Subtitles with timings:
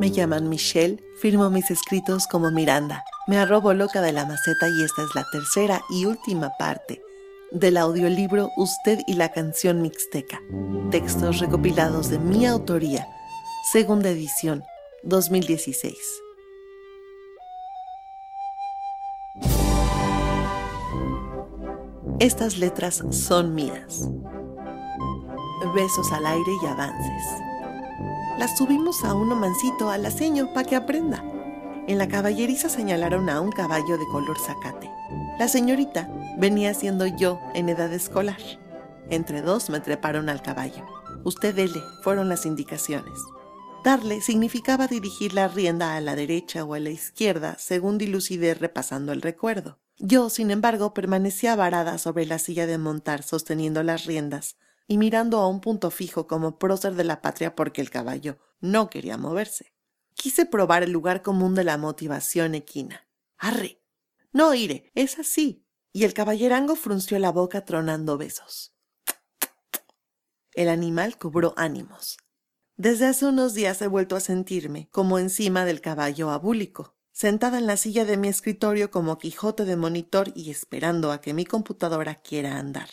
[0.00, 3.04] Me llaman Michelle, firmo mis escritos como Miranda.
[3.26, 7.02] Me arrobo loca de la maceta y esta es la tercera y última parte
[7.50, 10.40] del audiolibro Usted y la canción mixteca.
[10.90, 13.06] Textos recopilados de mi autoría.
[13.72, 14.64] Segunda edición,
[15.02, 15.94] 2016.
[22.20, 24.08] Estas letras son mías.
[25.74, 27.49] Besos al aire y avances.
[28.38, 31.22] Las subimos a un mancito al aceño para que aprenda.
[31.86, 34.90] En la caballeriza señalaron a un caballo de color zacate.
[35.38, 36.08] La señorita
[36.38, 38.40] venía siendo yo en edad escolar.
[39.10, 40.86] Entre dos me treparon al caballo.
[41.24, 43.18] Usted dele, fueron las indicaciones.
[43.84, 49.12] Darle significaba dirigir la rienda a la derecha o a la izquierda, según dilucidé repasando
[49.12, 49.78] el recuerdo.
[49.98, 54.56] Yo, sin embargo, permanecía varada sobre la silla de montar, sosteniendo las riendas
[54.90, 58.90] y mirando a un punto fijo como prócer de la patria porque el caballo no
[58.90, 59.72] quería moverse.
[60.14, 63.06] Quise probar el lugar común de la motivación equina.
[63.38, 63.84] ¡Arre!
[64.32, 65.64] No, iré, es así.
[65.92, 68.74] Y el caballerango frunció la boca tronando besos.
[70.54, 72.16] El animal cobró ánimos.
[72.74, 77.68] Desde hace unos días he vuelto a sentirme como encima del caballo abúlico sentada en
[77.68, 82.16] la silla de mi escritorio como Quijote de monitor y esperando a que mi computadora
[82.16, 82.88] quiera andar.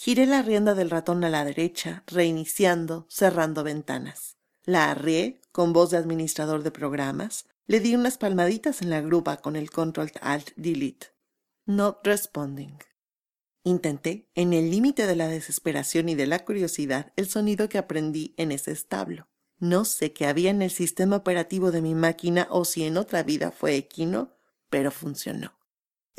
[0.00, 4.36] Giré la rienda del ratón a la derecha, reiniciando, cerrando ventanas.
[4.62, 9.38] La arrié con voz de administrador de programas, le di unas palmaditas en la grupa
[9.38, 11.08] con el control alt delete.
[11.66, 12.78] Not responding.
[13.64, 18.34] Intenté, en el límite de la desesperación y de la curiosidad, el sonido que aprendí
[18.36, 19.26] en ese establo.
[19.58, 23.24] No sé qué había en el sistema operativo de mi máquina o si en otra
[23.24, 24.36] vida fue equino,
[24.70, 25.57] pero funcionó.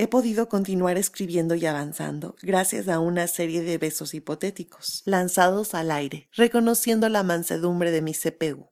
[0.01, 5.91] He podido continuar escribiendo y avanzando gracias a una serie de besos hipotéticos, lanzados al
[5.91, 8.69] aire, reconociendo la mansedumbre de mi CPU,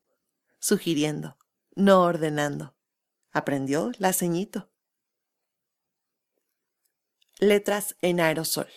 [0.58, 1.38] sugiriendo,
[1.76, 2.78] no ordenando.
[3.34, 4.72] Aprendió la ceñito.
[7.40, 8.70] Letras en aerosol.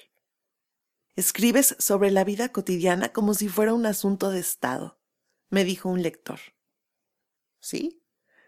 [1.15, 4.99] Escribes sobre la vida cotidiana como si fuera un asunto de Estado
[5.51, 6.41] me dijo un lector.
[7.61, 8.03] Sí,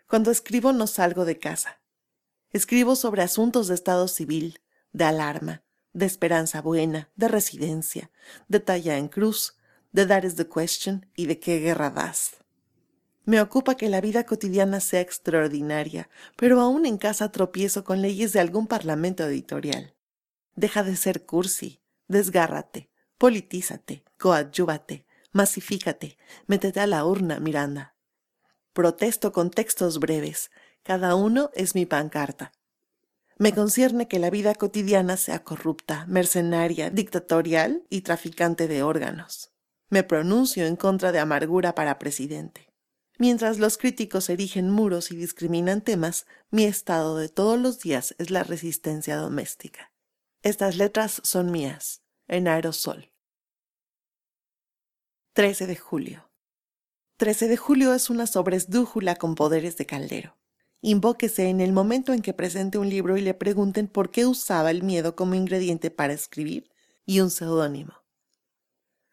[0.09, 1.82] cuando escribo no salgo de casa.
[2.53, 4.61] Escribo sobre asuntos de estado civil,
[4.93, 8.11] de alarma, de esperanza buena, de residencia,
[8.49, 9.57] de talla en cruz,
[9.93, 12.37] de That is the question y de qué guerra das.
[13.25, 18.33] Me ocupa que la vida cotidiana sea extraordinaria, pero aún en casa tropiezo con leyes
[18.33, 19.95] de algún parlamento editorial.
[20.57, 27.95] Deja de ser cursi, desgárrate, politízate, coadyúvate, Masifícate, métete a la urna, Miranda.
[28.75, 30.51] Protesto con textos breves,
[30.83, 32.53] cada uno es mi pancarta.
[33.39, 39.53] Me concierne que la vida cotidiana sea corrupta, mercenaria, dictatorial y traficante de órganos.
[39.89, 42.69] Me pronuncio en contra de amargura para presidente.
[43.19, 48.31] Mientras los críticos erigen muros y discriminan temas, mi estado de todos los días es
[48.31, 49.93] la resistencia doméstica.
[50.43, 53.13] Estas letras son mías, en aerosol.
[55.35, 56.31] 13 de julio.
[57.19, 60.37] 13 de julio es una sobresdújula con poderes de caldero.
[60.85, 64.73] Invóquese en el momento en que presente un libro y le pregunten por qué usaba
[64.73, 66.69] el miedo como ingrediente para escribir
[67.07, 67.95] y un seudónimo.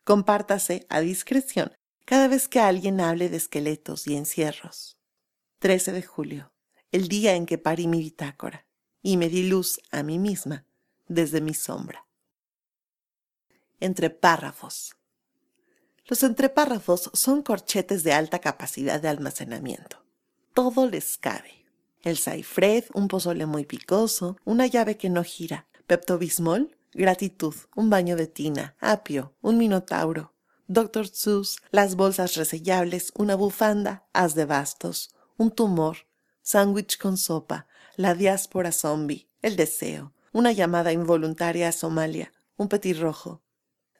[0.04, 1.72] Compártase a discreción
[2.06, 4.98] cada vez que alguien hable de esqueletos y encierros.
[5.60, 6.52] 13 de julio,
[6.92, 8.66] el día en que parí mi bitácora
[9.04, 10.66] y me di luz a mí misma
[11.08, 12.08] desde mi sombra.
[13.80, 14.96] Entre párrafos.
[16.08, 20.04] Los entrepárrafos son corchetes de alta capacidad de almacenamiento.
[20.56, 21.59] Todo les cabe.
[22.02, 28.16] El saifred, un pozole muy picoso, una llave que no gira, peptobismol, gratitud, un baño
[28.16, 30.34] de tina, apio, un minotauro,
[30.68, 31.08] Dr.
[31.08, 36.06] Seuss, las bolsas resellables, una bufanda, haz de bastos, un tumor,
[36.44, 43.42] sándwich con sopa, la diáspora zombie, el deseo, una llamada involuntaria a Somalia, un petirrojo.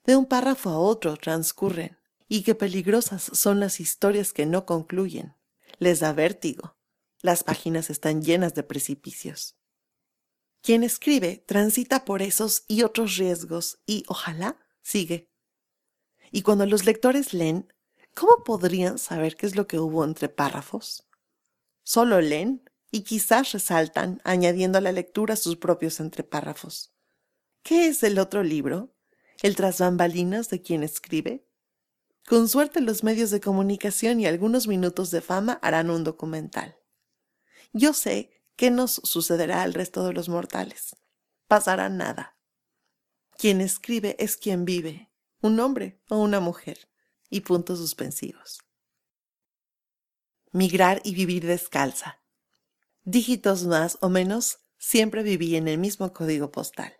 [0.06, 1.98] De un párrafo a otro transcurren
[2.28, 5.34] y qué peligrosas son las historias que no concluyen.
[5.80, 6.76] Les da vértigo.
[7.22, 9.58] Las páginas están llenas de precipicios.
[10.62, 15.30] Quien escribe transita por esos y otros riesgos y, ojalá, sigue.
[16.32, 17.74] Y cuando los lectores leen,
[18.14, 21.08] ¿cómo podrían saber qué es lo que hubo entre párrafos?
[21.84, 26.94] Solo leen y quizás resaltan, añadiendo a la lectura sus propios entrepárrafos.
[27.64, 28.96] ¿Qué es el otro libro?
[29.42, 31.46] ¿El tras bambalinas de quien escribe?
[32.28, 36.78] Con suerte los medios de comunicación y algunos minutos de fama harán un documental.
[37.72, 40.96] Yo sé qué nos sucederá al resto de los mortales.
[41.48, 42.38] Pasará nada.
[43.38, 45.12] Quien escribe es quien vive,
[45.42, 46.90] un hombre o una mujer,
[47.30, 48.60] y puntos suspensivos.
[50.52, 52.24] migrar y vivir descalza.
[53.04, 56.94] Dígitos más o menos, siempre viví en el mismo código postal.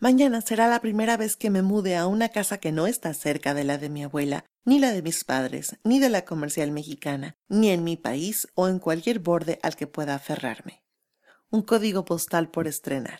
[0.00, 3.52] Mañana será la primera vez que me mude a una casa que no está cerca
[3.52, 7.36] de la de mi abuela, ni la de mis padres, ni de la comercial mexicana,
[7.48, 10.84] ni en mi país o en cualquier borde al que pueda aferrarme.
[11.50, 13.18] Un código postal por estrenar.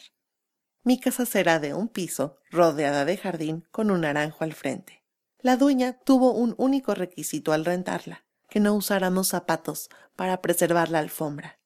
[0.85, 5.05] Mi casa será de un piso, rodeada de jardín, con un naranjo al frente.
[5.41, 11.01] La dueña tuvo un único requisito al rentarla, que no usáramos zapatos para preservar la
[11.01, 11.59] alfombra.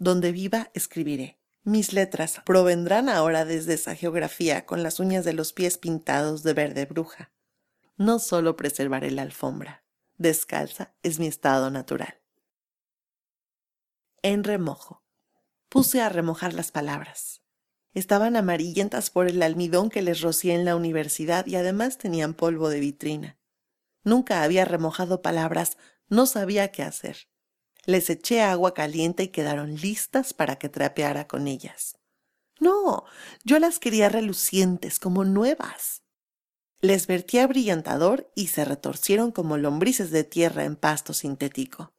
[0.00, 1.38] Donde viva escribiré.
[1.64, 6.52] Mis letras provendrán ahora desde esa geografía con las uñas de los pies pintados de
[6.52, 7.32] verde bruja.
[7.96, 9.82] No solo preservaré la alfombra,
[10.18, 12.20] descalza es mi estado natural.
[14.20, 15.02] En remojo.
[15.70, 17.42] Puse a remojar las palabras.
[17.94, 22.68] Estaban amarillentas por el almidón que les rocié en la universidad y además tenían polvo
[22.68, 23.38] de vitrina.
[24.02, 25.78] Nunca había remojado palabras,
[26.08, 27.28] no sabía qué hacer.
[27.86, 31.98] Les eché agua caliente y quedaron listas para que trapeara con ellas.
[32.60, 33.04] No,
[33.44, 36.02] yo las quería relucientes, como nuevas.
[36.80, 41.92] Les vertí brillantador y se retorcieron como lombrices de tierra en pasto sintético.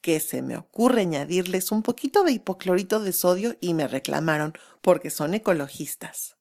[0.00, 5.10] Que se me ocurre añadirles un poquito de hipoclorito de sodio y me reclamaron porque
[5.10, 6.36] son ecologistas.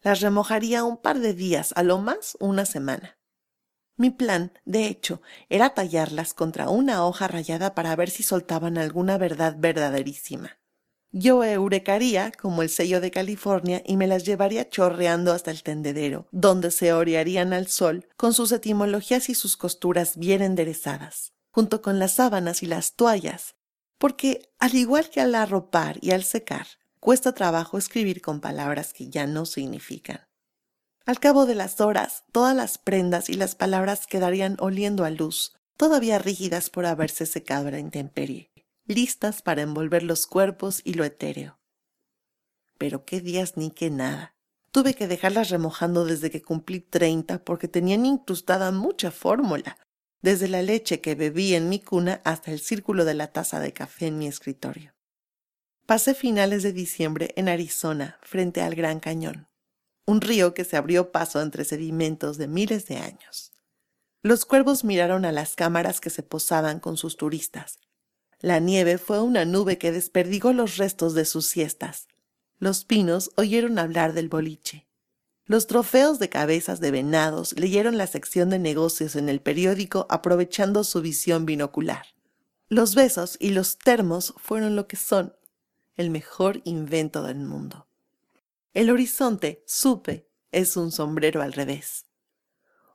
[0.00, 3.18] Las remojaría un par de días, a lo más una semana.
[3.96, 9.18] Mi plan, de hecho, era tallarlas contra una hoja rayada para ver si soltaban alguna
[9.18, 10.58] verdad verdaderísima.
[11.14, 16.26] Yo eurekaría como el sello de California y me las llevaría chorreando hasta el tendedero,
[16.32, 21.98] donde se orearían al sol con sus etimologías y sus costuras bien enderezadas, junto con
[21.98, 23.56] las sábanas y las toallas,
[23.98, 26.66] porque, al igual que al arropar y al secar,
[26.98, 30.22] cuesta trabajo escribir con palabras que ya no significan.
[31.04, 35.52] Al cabo de las horas, todas las prendas y las palabras quedarían oliendo a luz,
[35.76, 38.52] todavía rígidas por haberse secado la intemperie,
[38.86, 41.58] listas para envolver los cuerpos y lo etéreo.
[42.78, 44.36] Pero qué días ni qué nada.
[44.70, 49.76] Tuve que dejarlas remojando desde que cumplí treinta porque tenían incrustada mucha fórmula,
[50.22, 53.72] desde la leche que bebí en mi cuna hasta el círculo de la taza de
[53.72, 54.94] café en mi escritorio.
[55.84, 59.48] Pasé finales de diciembre en Arizona, frente al Gran Cañón
[60.06, 63.52] un río que se abrió paso entre sedimentos de miles de años.
[64.22, 67.78] Los cuervos miraron a las cámaras que se posaban con sus turistas.
[68.40, 72.08] La nieve fue una nube que desperdigó los restos de sus siestas.
[72.58, 74.86] Los pinos oyeron hablar del boliche.
[75.44, 80.84] Los trofeos de cabezas de venados leyeron la sección de negocios en el periódico aprovechando
[80.84, 82.06] su visión binocular.
[82.68, 85.36] Los besos y los termos fueron lo que son,
[85.96, 87.86] el mejor invento del mundo.
[88.74, 92.06] El horizonte, supe, es un sombrero al revés.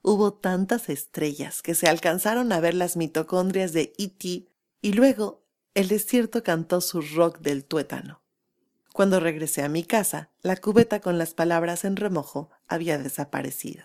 [0.02, 4.48] Hubo tantas estrellas que se alcanzaron a ver las mitocondrias de E.T.
[4.82, 5.46] y luego
[5.76, 8.24] el desierto cantó su rock del tuétano.
[8.92, 13.84] Cuando regresé a mi casa, la cubeta con las palabras en remojo había desaparecido.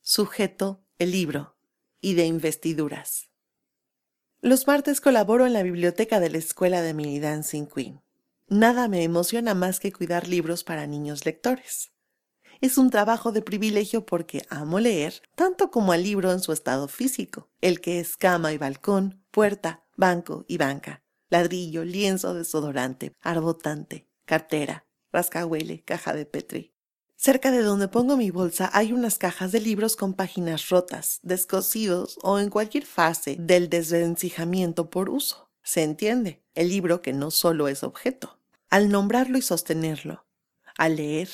[0.00, 1.56] Sujeto, el libro,
[2.00, 3.28] y de investiduras.
[4.40, 8.00] Los martes colaboro en la biblioteca de la Escuela de Mini Dancing Queen.
[8.48, 11.90] Nada me emociona más que cuidar libros para niños lectores.
[12.60, 16.86] Es un trabajo de privilegio porque amo leer tanto como al libro en su estado
[16.86, 24.08] físico, el que es cama y balcón, puerta, banco y banca, ladrillo, lienzo, desodorante, arbotante,
[24.24, 26.72] cartera, rascahuele, caja de petri.
[27.16, 32.16] Cerca de donde pongo mi bolsa hay unas cajas de libros con páginas rotas, descosidos
[32.22, 35.50] o en cualquier fase del desvencijamiento por uso.
[35.64, 38.35] Se entiende, el libro que no solo es objeto,
[38.76, 40.26] al nombrarlo y sostenerlo,
[40.76, 41.30] al leer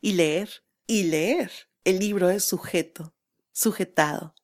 [0.00, 0.48] y leer
[0.86, 1.50] y leer.
[1.84, 3.14] El libro es sujeto,
[3.52, 4.34] sujetado.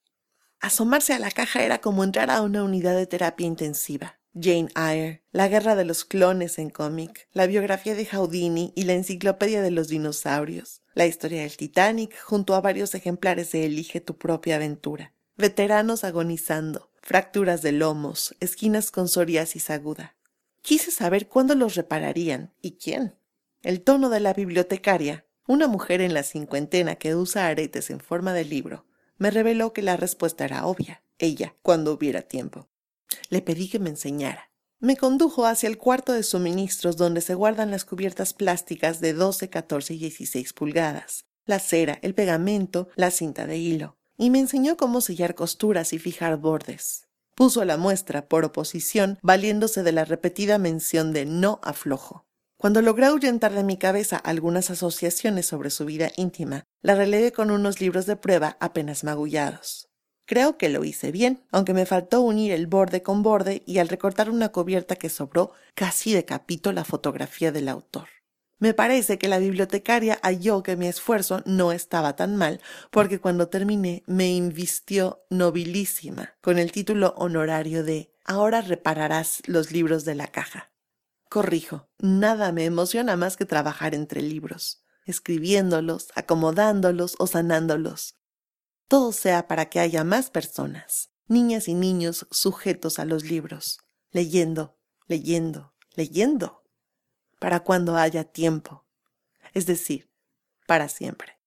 [0.60, 4.20] Asomarse a la caja era como entrar a una unidad de terapia intensiva.
[4.38, 8.92] Jane Eyre, La guerra de los clones en cómic, la biografía de Houdini y la
[8.92, 14.18] enciclopedia de los dinosaurios, la historia del Titanic junto a varios ejemplares de Elige tu
[14.18, 20.16] propia aventura, veteranos agonizando, fracturas de lomos, esquinas con psoriasis aguda,
[20.62, 23.16] Quise saber cuándo los repararían y quién.
[23.62, 28.32] El tono de la bibliotecaria, una mujer en la cincuentena que usa aretes en forma
[28.32, 28.86] de libro,
[29.18, 32.68] me reveló que la respuesta era obvia, ella, cuando hubiera tiempo.
[33.28, 34.50] Le pedí que me enseñara.
[34.78, 39.50] Me condujo hacia el cuarto de suministros donde se guardan las cubiertas plásticas de 12,
[39.50, 44.76] 14 y 16 pulgadas, la cera, el pegamento, la cinta de hilo, y me enseñó
[44.76, 50.58] cómo sellar costuras y fijar bordes puso la muestra por oposición, valiéndose de la repetida
[50.58, 52.24] mención de no aflojo.
[52.56, 57.50] Cuando logré ahuyentar de mi cabeza algunas asociaciones sobre su vida íntima, la relevé con
[57.50, 59.88] unos libros de prueba apenas magullados.
[60.26, 63.88] Creo que lo hice bien, aunque me faltó unir el borde con borde y al
[63.88, 68.08] recortar una cubierta que sobró, casi decapito la fotografía del autor.
[68.62, 72.60] Me parece que la bibliotecaria halló que mi esfuerzo no estaba tan mal,
[72.92, 80.04] porque cuando terminé me invistió nobilísima con el título honorario de Ahora repararás los libros
[80.04, 80.70] de la caja.
[81.28, 88.14] Corrijo, nada me emociona más que trabajar entre libros, escribiéndolos, acomodándolos o sanándolos.
[88.86, 93.80] Todo sea para que haya más personas, niñas y niños sujetos a los libros,
[94.12, 94.78] leyendo,
[95.08, 96.61] leyendo, leyendo
[97.42, 98.84] para cuando haya tiempo,
[99.52, 100.08] es decir,
[100.68, 101.40] para siempre.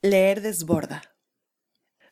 [0.00, 1.02] Leer desborda.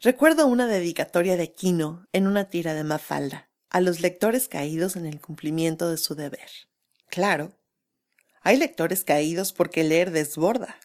[0.01, 5.07] Recuerdo una dedicatoria de Quino en una tira de Mafalda a los lectores caídos en
[5.07, 6.51] el cumplimiento de su deber.
[7.07, 7.57] Claro,
[8.41, 10.81] hay lectores caídos porque leer desborda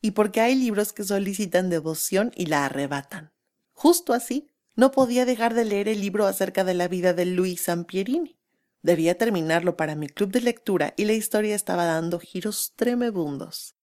[0.00, 3.34] y porque hay libros que solicitan devoción y la arrebatan.
[3.72, 7.60] Justo así, no podía dejar de leer el libro acerca de la vida de Luis
[7.60, 8.38] Sampierini.
[8.84, 13.76] Debía terminarlo para mi club de lectura y la historia estaba dando giros tremebundos.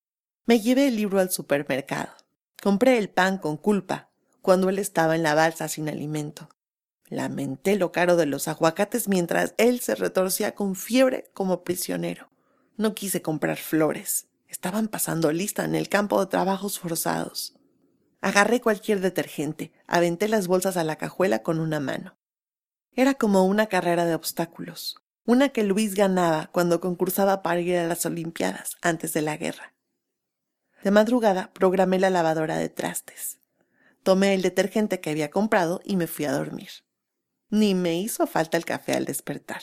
[0.46, 2.12] Me llevé el libro al supermercado.
[2.62, 4.12] Compré el pan con culpa,
[4.44, 6.50] cuando él estaba en la balsa sin alimento.
[7.10, 12.30] Lamenté lo caro de los aguacates mientras él se retorcía con fiebre como prisionero.
[12.78, 14.28] No quise comprar flores.
[14.50, 17.56] Estaban pasando lista en el campo de trabajos forzados.
[18.22, 22.21] Agarré cualquier detergente, aventé las bolsas a la cajuela con una mano.
[22.94, 27.88] Era como una carrera de obstáculos, una que Luis ganaba cuando concursaba para ir a
[27.88, 29.74] las Olimpiadas antes de la guerra.
[30.84, 33.40] De madrugada programé la lavadora de trastes.
[34.04, 36.70] Tomé el detergente que había comprado y me fui a dormir.
[37.50, 39.62] Ni me hizo falta el café al despertar.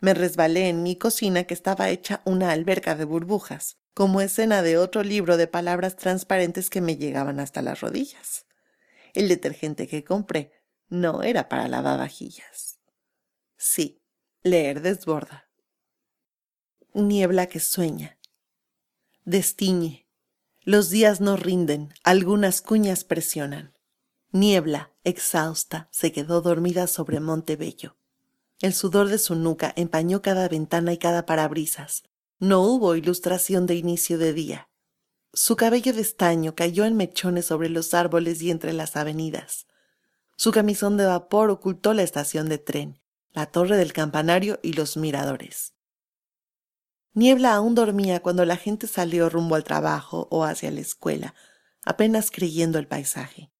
[0.00, 4.78] Me resbalé en mi cocina que estaba hecha una alberca de burbujas, como escena de
[4.78, 8.46] otro libro de palabras transparentes que me llegaban hasta las rodillas.
[9.14, 10.52] El detergente que compré
[10.88, 12.78] no era para lavavajillas.
[13.56, 14.02] Sí,
[14.42, 15.48] leer desborda.
[16.94, 18.18] Niebla que sueña.
[19.24, 20.06] Destiñe.
[20.62, 23.74] Los días no rinden, algunas cuñas presionan.
[24.32, 27.96] Niebla, exhausta, se quedó dormida sobre Montebello.
[28.60, 32.02] El sudor de su nuca empañó cada ventana y cada parabrisas.
[32.40, 34.68] No hubo ilustración de inicio de día.
[35.32, 39.67] Su cabello de estaño cayó en mechones sobre los árboles y entre las avenidas.
[40.40, 43.00] Su camisón de vapor ocultó la estación de tren,
[43.32, 45.74] la torre del campanario y los miradores.
[47.12, 51.34] Niebla aún dormía cuando la gente salió rumbo al trabajo o hacia la escuela,
[51.84, 53.50] apenas creyendo el paisaje.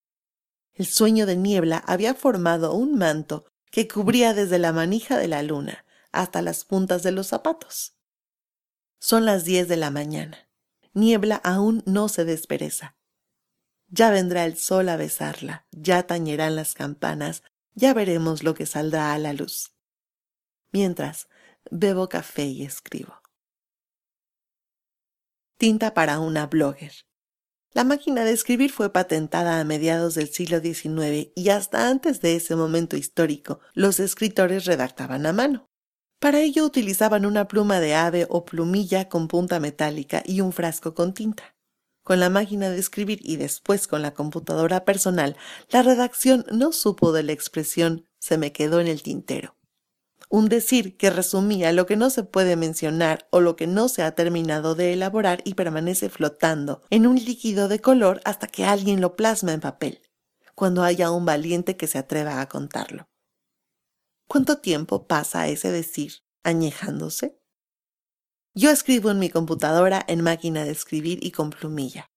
[0.72, 5.42] El sueño de Niebla había formado un manto que cubría desde la manija de la
[5.42, 7.96] luna hasta las puntas de los zapatos.
[9.00, 10.48] Son las diez de la mañana.
[10.94, 12.97] Niebla aún no se despereza.
[13.90, 17.42] Ya vendrá el sol a besarla, ya tañerán las campanas,
[17.74, 19.72] ya veremos lo que saldrá a la luz.
[20.72, 21.28] Mientras,
[21.70, 23.14] bebo café y escribo.
[25.56, 26.92] Tinta para una blogger.
[27.72, 32.36] La máquina de escribir fue patentada a mediados del siglo XIX y hasta antes de
[32.36, 35.66] ese momento histórico los escritores redactaban a mano.
[36.18, 40.94] Para ello utilizaban una pluma de ave o plumilla con punta metálica y un frasco
[40.94, 41.57] con tinta
[42.08, 45.36] con la máquina de escribir y después con la computadora personal,
[45.68, 49.56] la redacción no supo de la expresión se me quedó en el tintero.
[50.30, 54.02] Un decir que resumía lo que no se puede mencionar o lo que no se
[54.02, 59.02] ha terminado de elaborar y permanece flotando en un líquido de color hasta que alguien
[59.02, 60.00] lo plasma en papel,
[60.54, 63.10] cuando haya un valiente que se atreva a contarlo.
[64.26, 67.37] ¿Cuánto tiempo pasa ese decir añejándose?
[68.60, 72.10] Yo escribo en mi computadora, en máquina de escribir y con plumilla.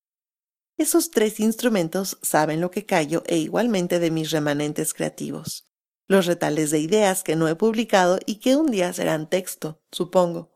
[0.75, 5.69] Esos tres instrumentos saben lo que callo e igualmente de mis remanentes creativos,
[6.07, 10.51] los retales de ideas que no he publicado y que un día serán texto, supongo.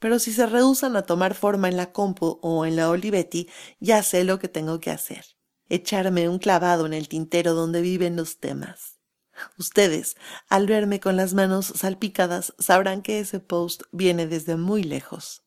[0.00, 3.48] Pero si se rehusan a tomar forma en la compu o en la Olivetti,
[3.78, 5.24] ya sé lo que tengo que hacer.
[5.68, 8.95] Echarme un clavado en el tintero donde viven los temas.
[9.58, 10.16] Ustedes,
[10.48, 15.42] al verme con las manos salpicadas, sabrán que ese post viene desde muy lejos.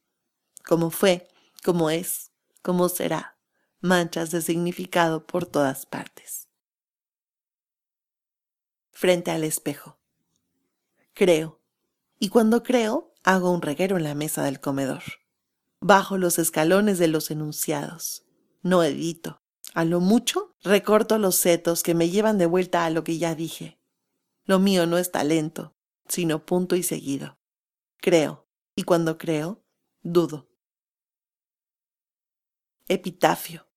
[0.66, 1.28] Como fue,
[1.64, 2.32] como es,
[2.62, 3.38] como será,
[3.82, 6.48] manchas de significado por todas partes.
[8.92, 10.00] Frente al espejo.
[11.14, 11.62] Creo.
[12.20, 15.04] Y cuando creo, hago un reguero en la mesa del comedor.
[15.80, 18.26] Bajo los escalones de los enunciados.
[18.62, 19.42] No edito.
[19.74, 23.36] A lo mucho, recorto los setos que me llevan de vuelta a lo que ya
[23.36, 23.79] dije
[24.50, 25.76] lo mío no es talento,
[26.08, 27.38] sino punto y seguido.
[27.98, 29.64] Creo, y cuando creo,
[30.02, 30.50] dudo.
[32.88, 33.68] Epitafio.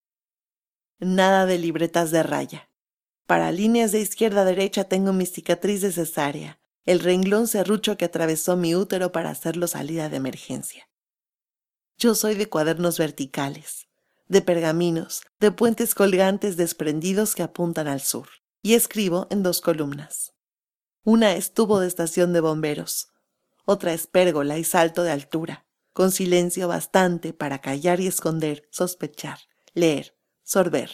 [0.98, 2.70] Nada de libretas de raya.
[3.26, 8.06] Para líneas de izquierda a derecha tengo mi cicatriz de cesárea, el renglón serrucho que
[8.06, 10.88] atravesó mi útero para hacerlo salida de emergencia.
[11.98, 13.88] Yo soy de cuadernos verticales,
[14.26, 18.28] de pergaminos, de puentes colgantes desprendidos que apuntan al sur,
[18.62, 20.31] y escribo en dos columnas.
[21.04, 23.08] Una es tubo de estación de bomberos,
[23.64, 29.40] otra es pérgola y salto de altura, con silencio bastante para callar y esconder, sospechar,
[29.74, 30.90] leer, sorber.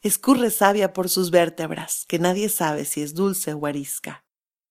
[0.00, 4.24] Escurre savia por sus vértebras, que nadie sabe si es dulce o arisca.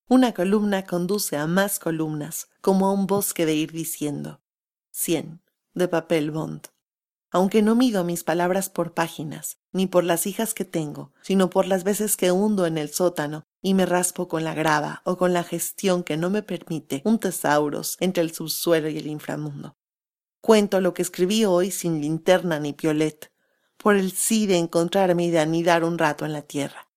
[0.08, 4.42] Una columna conduce a más columnas, como a un bosque de ir diciendo.
[4.90, 5.44] Cien,
[5.76, 6.68] de papel bond.
[7.30, 11.68] Aunque no mido mis palabras por páginas, ni por las hijas que tengo, sino por
[11.68, 15.34] las veces que hundo en el sótano y me raspo con la grava o con
[15.34, 19.78] la gestión que no me permite un tesauros entre el subsuelo y el inframundo.
[20.42, 23.32] Cuento lo que escribí hoy sin linterna ni piolet,
[23.78, 26.92] por el sí de encontrarme y de anidar un rato en la tierra.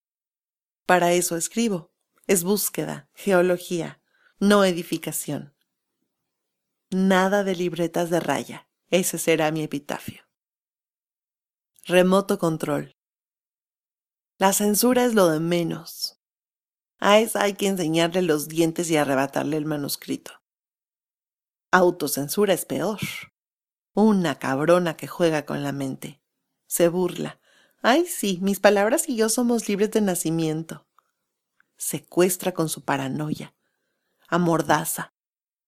[0.86, 1.92] Para eso escribo.
[2.26, 4.00] Es búsqueda, geología,
[4.38, 5.54] no edificación.
[6.90, 8.68] Nada de libretas de raya.
[8.88, 10.22] Ese será mi epitafio.
[11.84, 12.96] Remoto control.
[14.38, 16.18] La censura es lo de menos.
[16.98, 20.32] A esa hay que enseñarle los dientes y arrebatarle el manuscrito.
[21.70, 23.00] Autocensura es peor.
[23.94, 26.20] Una cabrona que juega con la mente.
[26.66, 27.40] Se burla.
[27.82, 30.86] Ay, sí, mis palabras y yo somos libres de nacimiento.
[31.76, 33.54] Secuestra con su paranoia.
[34.28, 35.12] Amordaza.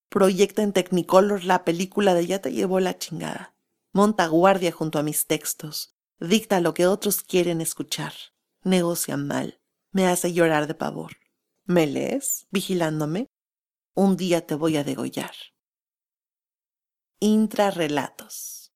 [0.09, 3.53] Proyecta en Technicolor la película de Ya te llevó la chingada.
[3.91, 8.13] Monta guardia junto a mis textos dicta lo que otros quieren escuchar,
[8.63, 9.59] negocia mal,
[9.91, 11.17] me hace llorar de pavor.
[11.65, 13.27] ¿Me lees, vigilándome?
[13.95, 15.33] Un día te voy a degollar.
[17.19, 18.71] Intrarrelatos.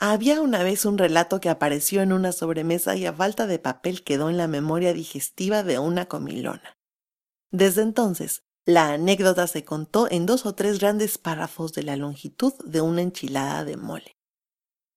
[0.00, 4.04] Había una vez un relato que apareció en una sobremesa y a falta de papel
[4.04, 6.76] quedó en la memoria digestiva de una comilona.
[7.50, 12.52] Desde entonces, la anécdota se contó en dos o tres grandes párrafos de la longitud
[12.64, 14.16] de una enchilada de mole.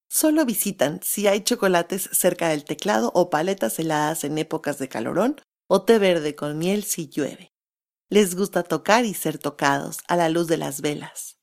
[0.10, 5.38] Solo visitan si hay chocolates cerca del teclado o paletas heladas en épocas de calorón
[5.74, 7.54] o té verde con miel si llueve.
[8.10, 11.38] Les gusta tocar y ser tocados a la luz de las velas.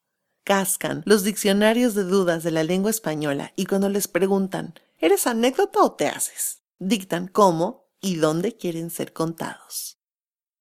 [0.44, 5.80] Cascan los diccionarios de dudas de la lengua española y cuando les preguntan ¿Eres anécdota
[5.82, 6.62] o te haces?
[6.78, 9.96] dictan cómo y dónde quieren ser contados.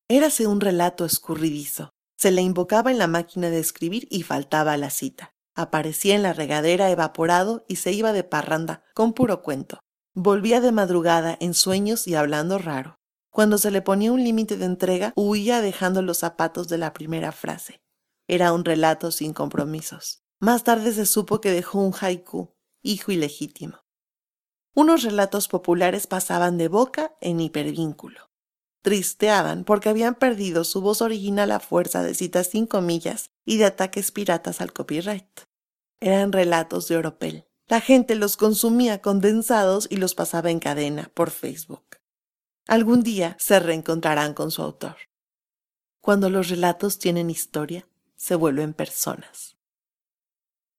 [0.08, 1.90] Érase un relato escurridizo.
[2.16, 5.34] Se le invocaba en la máquina de escribir y faltaba a la cita.
[5.56, 9.82] Aparecía en la regadera evaporado y se iba de parranda, con puro cuento.
[10.14, 12.98] Volvía de madrugada en sueños y hablando raro.
[13.38, 17.32] Cuando se le ponía un límite de entrega, huía dejando los zapatos de la primera
[17.32, 17.84] frase.
[18.28, 20.24] Era un relato sin compromisos.
[20.40, 23.86] Más tarde se supo que dejó un haiku, hijo ilegítimo.
[24.74, 28.32] Unos relatos populares pasaban de boca en hipervínculo.
[28.82, 33.66] Tristeaban porque habían perdido su voz original a fuerza de citas sin comillas y de
[33.66, 35.42] ataques piratas al copyright.
[36.00, 37.46] Eran relatos de Oropel.
[37.68, 41.87] La gente los consumía condensados y los pasaba en cadena por Facebook.
[42.68, 44.98] Algún día se reencontrarán con su autor.
[46.02, 49.58] Cuando los relatos tienen historia, se vuelven personas.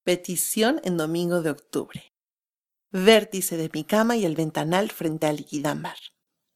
[0.05, 2.13] Petición en domingo de octubre.
[2.91, 5.97] Vértice de mi cama y el ventanal frente al liquidámbar.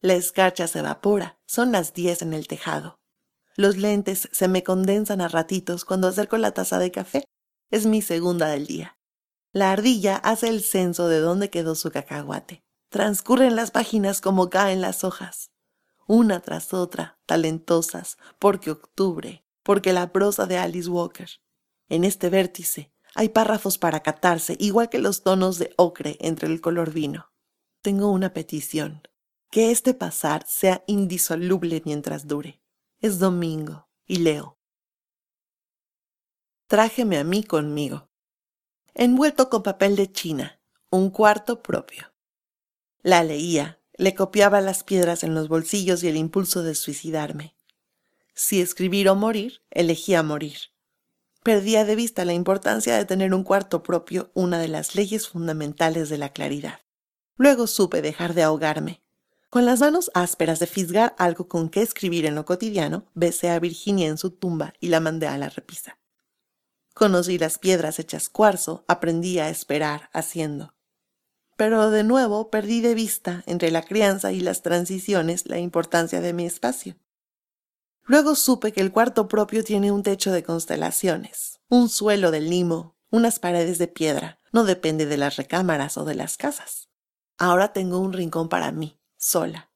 [0.01, 2.99] La escarcha se evapora, son las diez en el tejado.
[3.57, 7.25] Los lentes se me condensan a ratitos cuando acerco la taza de café
[7.71, 8.99] es mi segunda del día.
[9.53, 12.63] La ardilla hace el censo de dónde quedó su cacahuate.
[12.93, 15.51] Transcurren las páginas como caen las hojas,
[16.07, 21.31] una tras otra, talentosas, porque octubre, porque la prosa de Alice Walker.
[21.89, 26.61] En este vértice hay párrafos para catarse, igual que los tonos de ocre entre el
[26.61, 27.33] color vino.
[27.81, 29.01] Tengo una petición,
[29.51, 32.61] que este pasar sea indisoluble mientras dure.
[33.01, 34.59] Es domingo, y leo.
[36.67, 38.11] Trájeme a mí conmigo.
[38.93, 42.12] Envuelto con papel de China, un cuarto propio.
[43.03, 47.55] La leía, le copiaba las piedras en los bolsillos y el impulso de suicidarme.
[48.35, 50.57] Si escribir o morir, elegía morir.
[51.43, 56.09] Perdía de vista la importancia de tener un cuarto propio, una de las leyes fundamentales
[56.09, 56.81] de la claridad.
[57.37, 59.03] Luego supe dejar de ahogarme.
[59.51, 63.59] Con las manos ásperas de fisgar algo con que escribir en lo cotidiano, besé a
[63.59, 65.99] Virginia en su tumba y la mandé a la repisa.
[66.95, 70.73] Conocí las piedras hechas cuarzo, aprendí a esperar haciendo.
[71.57, 76.33] Pero de nuevo perdí de vista, entre la crianza y las transiciones, la importancia de
[76.33, 76.97] mi espacio.
[78.05, 82.97] Luego supe que el cuarto propio tiene un techo de constelaciones, un suelo de limo,
[83.11, 86.89] unas paredes de piedra, no depende de las recámaras o de las casas.
[87.39, 89.71] Ahora tengo un rincón para mí, sola.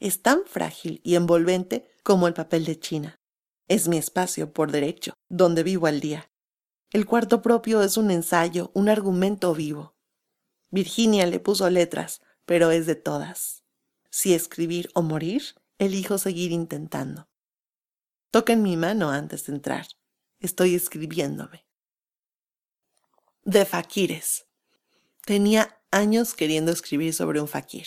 [0.00, 3.20] es tan frágil y envolvente como el papel de China.
[3.68, 6.30] Es mi espacio por derecho, donde vivo al día.
[6.90, 9.91] El cuarto propio es un ensayo, un argumento vivo.
[10.72, 13.62] Virginia le puso letras, pero es de todas.
[14.10, 15.42] Si escribir o morir,
[15.78, 17.28] elijo seguir intentando.
[18.30, 19.86] Toquen mi mano antes de entrar.
[20.40, 21.66] Estoy escribiéndome.
[23.44, 24.46] De faquires.
[25.26, 27.86] Tenía años queriendo escribir sobre un faquir.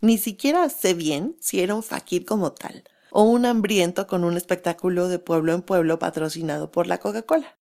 [0.00, 4.36] Ni siquiera sé bien si era un faquir como tal, o un hambriento con un
[4.36, 7.55] espectáculo de pueblo en pueblo patrocinado por la Coca-Cola.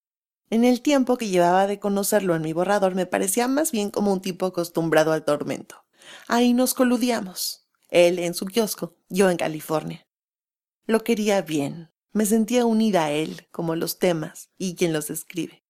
[0.50, 4.14] En el tiempo que llevaba de conocerlo en mi borrador me parecía más bien como
[4.14, 5.86] un tipo acostumbrado al tormento.
[6.28, 7.68] Ahí nos coludíamos.
[7.90, 10.08] Él en su kiosco, yo en California.
[10.86, 15.64] Lo quería bien, me sentía unida a él, como los temas y quien los escribe.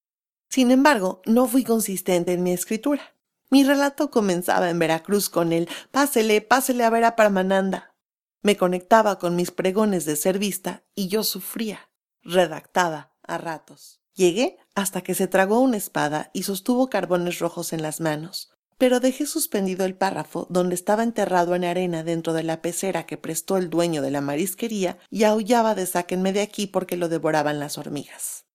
[0.49, 3.15] Sin embargo, no fui consistente en mi escritura.
[3.49, 7.95] Mi relato comenzaba en Veracruz con el Pásele, pásele a ver a Parmananda.
[8.41, 11.89] Me conectaba con mis pregones de ser vista y yo sufría.
[12.21, 14.01] Redactaba a ratos.
[14.15, 19.01] Llegué hasta que se tragó una espada y sostuvo carbones rojos en las manos, pero
[19.01, 23.57] dejé suspendido el párrafo donde estaba enterrado en arena dentro de la pecera que prestó
[23.57, 27.77] el dueño de la marisquería y aullaba de sáquenme de aquí porque lo devoraban las
[27.77, 28.45] hormigas.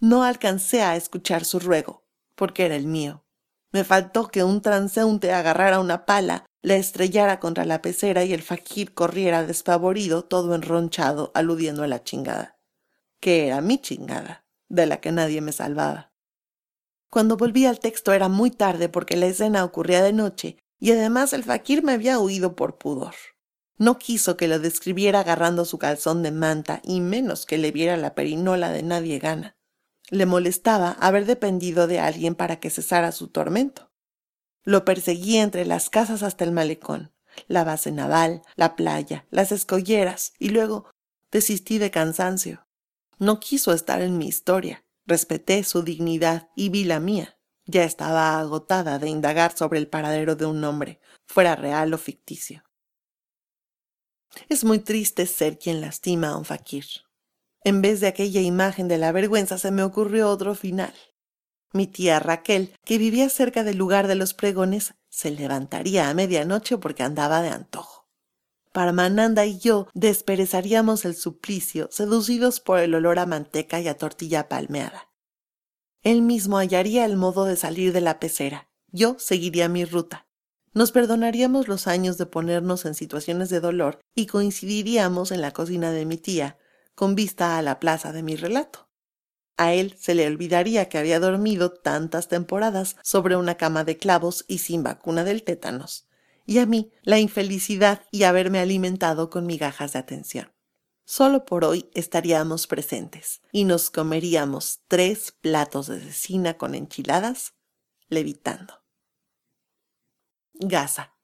[0.00, 3.24] No alcancé a escuchar su ruego, porque era el mío.
[3.70, 8.42] Me faltó que un transeúnte agarrara una pala, la estrellara contra la pecera y el
[8.42, 12.58] faquir corriera despavorido, todo enronchado, aludiendo a la chingada.
[13.20, 16.12] Que era mi chingada de la que nadie me salvaba.
[17.10, 21.32] Cuando volví al texto era muy tarde porque la escena ocurría de noche y además
[21.32, 23.14] el faquir me había huido por pudor.
[23.76, 27.96] No quiso que lo describiera agarrando su calzón de manta y menos que le viera
[27.96, 29.56] la perinola de nadie gana.
[30.08, 33.90] Le molestaba haber dependido de alguien para que cesara su tormento.
[34.62, 37.12] Lo perseguí entre las casas hasta el malecón,
[37.48, 40.90] la base naval, la playa, las escolleras y luego
[41.30, 42.66] desistí de cansancio.
[43.20, 44.82] No quiso estar en mi historia.
[45.06, 47.38] Respeté su dignidad y vi la mía.
[47.66, 52.64] Ya estaba agotada de indagar sobre el paradero de un hombre, fuera real o ficticio.
[54.48, 56.86] Es muy triste ser quien lastima a un fakir.
[57.62, 60.94] En vez de aquella imagen de la vergüenza se me ocurrió otro final.
[61.74, 66.78] Mi tía Raquel, que vivía cerca del lugar de los pregones, se levantaría a medianoche
[66.78, 67.99] porque andaba de antojo.
[68.72, 74.48] Parmananda y yo desperezaríamos el suplicio, seducidos por el olor a manteca y a tortilla
[74.48, 75.08] palmeada.
[76.02, 78.70] Él mismo hallaría el modo de salir de la pecera.
[78.92, 80.28] Yo seguiría mi ruta.
[80.72, 85.90] Nos perdonaríamos los años de ponernos en situaciones de dolor y coincidiríamos en la cocina
[85.90, 86.56] de mi tía,
[86.94, 88.88] con vista a la plaza de mi relato.
[89.56, 94.44] A él se le olvidaría que había dormido tantas temporadas sobre una cama de clavos
[94.46, 96.09] y sin vacuna del tétanos
[96.50, 100.52] y a mí la infelicidad y haberme alimentado con migajas de atención.
[101.04, 107.54] Solo por hoy estaríamos presentes y nos comeríamos tres platos de cecina con enchiladas,
[108.08, 108.82] levitando.
[110.54, 111.14] Gaza.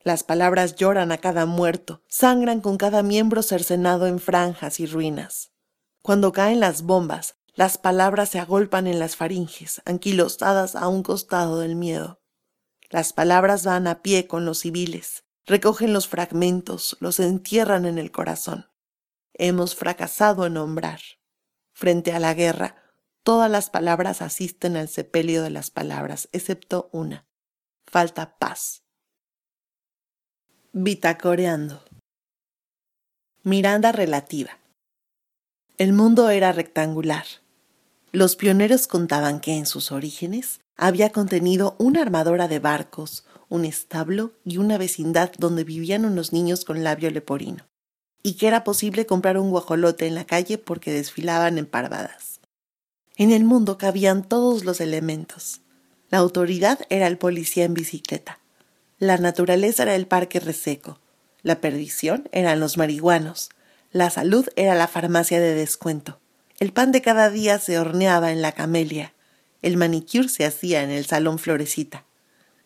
[0.00, 5.52] Las palabras lloran a cada muerto, sangran con cada miembro cercenado en franjas y ruinas.
[6.02, 11.60] Cuando caen las bombas, las palabras se agolpan en las faringes, anquilosadas a un costado
[11.60, 12.20] del miedo.
[12.90, 18.12] Las palabras van a pie con los civiles, recogen los fragmentos, los entierran en el
[18.12, 18.70] corazón.
[19.34, 21.00] Hemos fracasado en nombrar.
[21.72, 22.76] Frente a la guerra,
[23.22, 27.26] todas las palabras asisten al sepelio de las palabras, excepto una.
[27.86, 28.82] Falta paz.
[30.72, 31.84] Bitacoreando.
[33.42, 34.58] Miranda relativa.
[35.76, 37.26] El mundo era rectangular.
[38.12, 44.32] Los pioneros contaban que en sus orígenes había contenido una armadora de barcos, un establo
[44.44, 47.66] y una vecindad donde vivían unos niños con labio leporino,
[48.22, 52.40] y que era posible comprar un guajolote en la calle porque desfilaban en parvadas.
[53.16, 55.60] En el mundo cabían todos los elementos.
[56.10, 58.38] La autoridad era el policía en bicicleta,
[58.98, 60.98] la naturaleza era el parque reseco,
[61.42, 63.50] la perdición eran los marihuanos,
[63.92, 66.18] la salud era la farmacia de descuento,
[66.58, 69.12] el pan de cada día se horneaba en la camelia,
[69.62, 72.04] el manicure se hacía en el salón Florecita.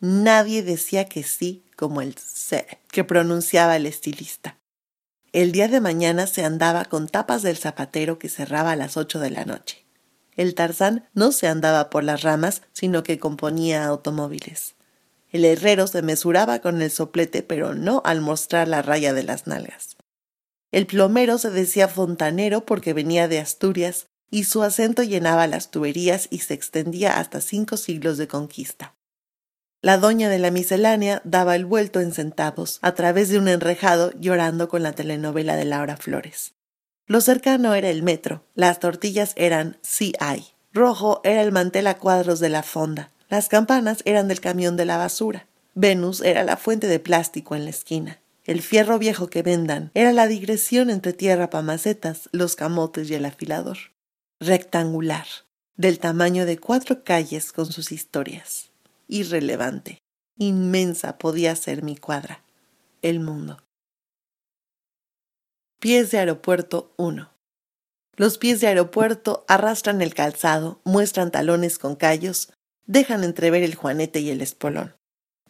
[0.00, 4.58] Nadie decía que sí como el C que pronunciaba el estilista.
[5.32, 9.20] El día de mañana se andaba con tapas del zapatero que cerraba a las ocho
[9.20, 9.86] de la noche.
[10.36, 14.74] El tarzán no se andaba por las ramas, sino que componía automóviles.
[15.30, 19.46] El herrero se mesuraba con el soplete, pero no al mostrar la raya de las
[19.46, 19.96] nalgas.
[20.72, 26.28] El plomero se decía fontanero porque venía de Asturias y su acento llenaba las tuberías
[26.30, 28.94] y se extendía hasta cinco siglos de conquista.
[29.82, 34.12] La doña de la miscelánea daba el vuelto en centavos, a través de un enrejado,
[34.20, 36.52] llorando con la telenovela de Laura Flores.
[37.06, 40.48] Lo cercano era el metro, las tortillas eran sí hay.
[40.72, 44.84] Rojo era el mantel a cuadros de la fonda, las campanas eran del camión de
[44.84, 45.46] la basura.
[45.74, 48.20] Venus era la fuente de plástico en la esquina.
[48.44, 53.14] El fierro viejo que vendan era la digresión entre tierra para macetas, los camotes y
[53.14, 53.78] el afilador.
[54.42, 55.26] Rectangular,
[55.76, 58.70] del tamaño de cuatro calles con sus historias
[59.06, 59.98] irrelevante,
[60.38, 62.42] inmensa podía ser mi cuadra,
[63.02, 63.58] el mundo.
[65.78, 67.28] Pies de aeropuerto 1.
[68.16, 72.50] Los pies de aeropuerto arrastran el calzado, muestran talones con callos,
[72.86, 74.94] dejan entrever el juanete y el espolón.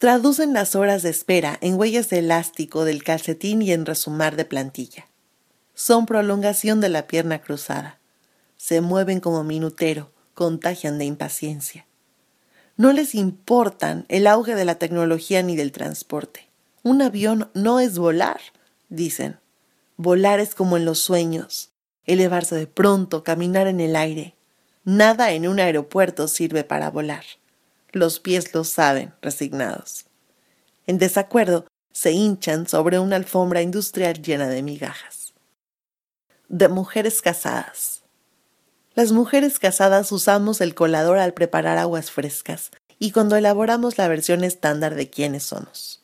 [0.00, 4.46] Traducen las horas de espera en huellas de elástico del calcetín y en resumar de
[4.46, 5.06] plantilla.
[5.74, 7.99] Son prolongación de la pierna cruzada.
[8.62, 11.86] Se mueven como minutero, contagian de impaciencia.
[12.76, 16.50] No les importan el auge de la tecnología ni del transporte.
[16.82, 18.38] Un avión no es volar,
[18.90, 19.40] dicen.
[19.96, 21.70] Volar es como en los sueños,
[22.04, 24.34] elevarse de pronto, caminar en el aire.
[24.84, 27.24] Nada en un aeropuerto sirve para volar.
[27.92, 30.04] Los pies lo saben, resignados.
[30.86, 35.32] En desacuerdo, se hinchan sobre una alfombra industrial llena de migajas.
[36.50, 37.99] De mujeres casadas.
[38.94, 44.42] Las mujeres casadas usamos el colador al preparar aguas frescas y cuando elaboramos la versión
[44.44, 46.02] estándar de quiénes somos.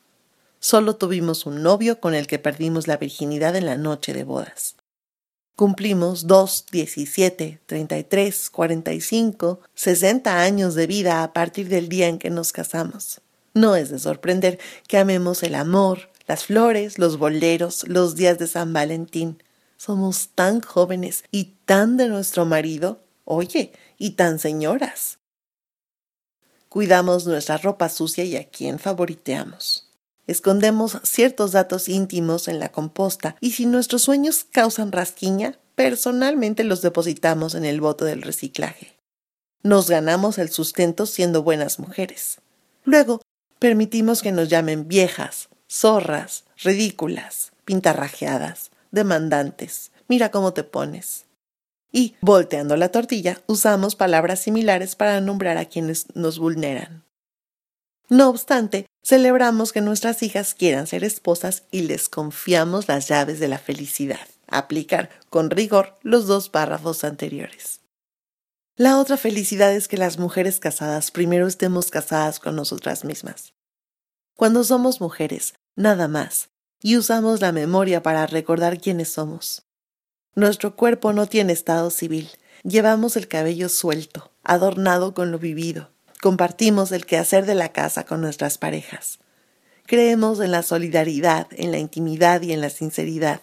[0.61, 4.77] Solo tuvimos un novio con el que perdimos la virginidad en la noche de bodas.
[5.57, 11.69] Cumplimos dos, diecisiete, treinta y tres, cuarenta y cinco, sesenta años de vida a partir
[11.69, 13.21] del día en que nos casamos.
[13.55, 18.47] No es de sorprender que amemos el amor, las flores, los boleros, los días de
[18.47, 19.43] San Valentín,
[19.77, 25.19] somos tan jóvenes y tan de nuestro marido, oye, y tan señoras.
[26.69, 29.91] Cuidamos nuestra ropa sucia y a quién favoriteamos.
[30.27, 36.83] Escondemos ciertos datos íntimos en la composta y si nuestros sueños causan rasquiña, personalmente los
[36.83, 38.97] depositamos en el bote del reciclaje.
[39.63, 42.39] Nos ganamos el sustento siendo buenas mujeres.
[42.85, 43.21] Luego,
[43.59, 49.93] permitimos que nos llamen viejas, zorras, ridículas, pintarrajeadas, demandantes.
[50.09, 51.27] Mira cómo te pones.
[51.93, 57.05] Y, volteando la tortilla, usamos palabras similares para nombrar a quienes nos vulneran.
[58.09, 63.49] No obstante, celebramos que nuestras hijas quieran ser esposas y les confiamos las llaves de
[63.49, 64.29] la felicidad.
[64.47, 67.81] Aplicar con rigor los dos párrafos anteriores.
[68.77, 73.55] La otra felicidad es que las mujeres casadas primero estemos casadas con nosotras mismas.
[74.37, 76.51] Cuando somos mujeres, nada más,
[76.87, 79.67] y usamos la memoria para recordar quiénes somos.
[80.37, 82.31] Nuestro cuerpo no tiene estado civil.
[82.63, 85.91] Llevamos el cabello suelto, adornado con lo vivido.
[86.23, 89.19] Compartimos el quehacer de la casa con nuestras parejas.
[89.85, 93.41] Creemos en la solidaridad, en la intimidad y en la sinceridad.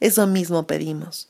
[0.00, 1.28] Eso mismo pedimos.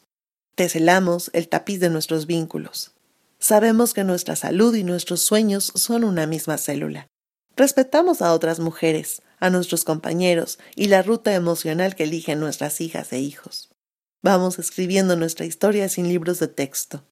[0.55, 2.93] Teselamos el tapiz de nuestros vínculos.
[3.41, 7.09] Sabemos que nuestra salud y nuestros sueños son una misma célula.
[7.57, 13.13] Respetamos a otras mujeres, a nuestros compañeros y la ruta emocional que eligen nuestras hijas
[13.13, 13.71] e hijos.
[14.23, 17.05] Vamos escribiendo nuestra historia sin libros de texto.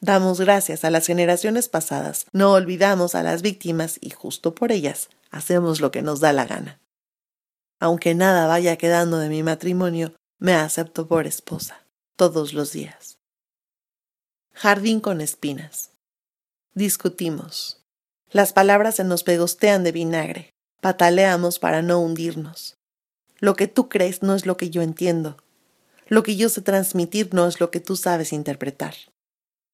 [0.00, 5.08] Damos gracias a las generaciones pasadas, no olvidamos a las víctimas y justo por ellas
[5.30, 6.80] hacemos lo que nos da la gana.
[7.80, 13.18] Aunque nada vaya quedando de mi matrimonio, me acepto por esposa, todos los días.
[14.52, 15.90] Jardín con espinas.
[16.74, 17.82] Discutimos.
[18.30, 20.55] Las palabras se nos pegostean de vinagre.
[20.80, 22.76] Pataleamos para no hundirnos.
[23.38, 25.36] Lo que tú crees no es lo que yo entiendo.
[26.08, 28.94] Lo que yo sé transmitir no es lo que tú sabes interpretar.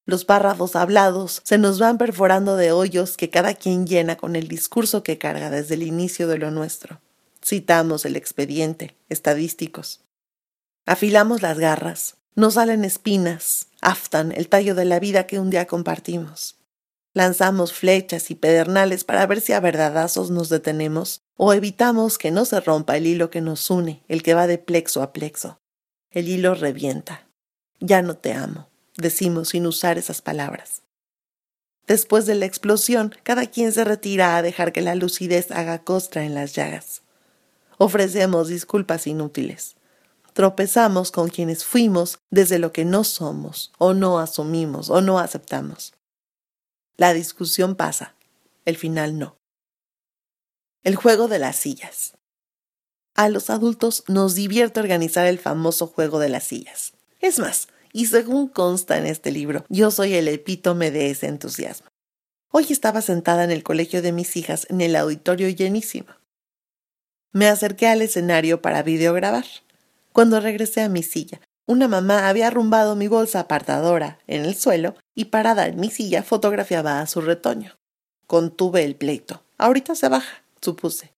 [0.05, 4.47] Los párrafos hablados se nos van perforando de hoyos que cada quien llena con el
[4.47, 6.99] discurso que carga desde el inicio de lo nuestro.
[7.43, 10.01] Citamos el expediente, estadísticos.
[10.85, 15.67] Afilamos las garras, nos salen espinas, aftan el tallo de la vida que un día
[15.67, 16.57] compartimos.
[17.13, 22.45] Lanzamos flechas y pedernales para ver si a verdadazos nos detenemos o evitamos que no
[22.45, 25.59] se rompa el hilo que nos une, el que va de plexo a plexo.
[26.09, 27.27] El hilo revienta.
[27.79, 30.81] Ya no te amo, decimos sin usar esas palabras.
[31.85, 36.23] Después de la explosión, cada quien se retira a dejar que la lucidez haga costra
[36.23, 37.01] en las llagas.
[37.77, 39.75] Ofrecemos disculpas inútiles.
[40.33, 45.93] Tropezamos con quienes fuimos desde lo que no somos, o no asumimos, o no aceptamos.
[46.95, 48.15] La discusión pasa,
[48.65, 49.37] el final no.
[50.83, 52.15] El juego de las sillas.
[53.15, 56.93] A los adultos nos divierte organizar el famoso juego de las sillas.
[57.19, 61.87] Es más, y según consta en este libro, yo soy el epítome de ese entusiasmo.
[62.51, 66.09] Hoy estaba sentada en el colegio de mis hijas en el auditorio llenísimo.
[67.31, 69.45] Me acerqué al escenario para videograbar.
[70.11, 74.95] Cuando regresé a mi silla, una mamá había arrumbado mi bolsa apartadora en el suelo
[75.15, 77.77] y parada en mi silla fotografiaba a su retoño.
[78.27, 79.43] Contuve el pleito.
[79.57, 81.13] Ahorita se baja, supuse.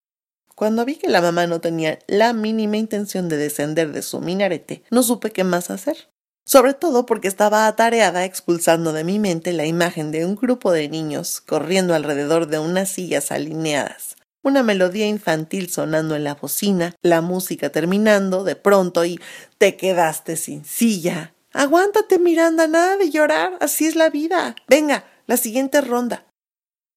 [0.53, 4.84] Cuando vi que la mamá no tenía la mínima intención de descender de su minarete,
[4.89, 6.10] no supe qué más hacer.
[6.45, 10.88] Sobre todo porque estaba atareada expulsando de mi mente la imagen de un grupo de
[10.88, 14.14] niños corriendo alrededor de unas sillas alineadas,
[14.45, 19.19] una melodía infantil sonando en la bocina, la música terminando de pronto y
[19.58, 21.34] te quedaste sin silla.
[21.51, 24.55] Aguántate, Miranda, nada de llorar, así es la vida.
[24.67, 26.27] Venga, la siguiente ronda.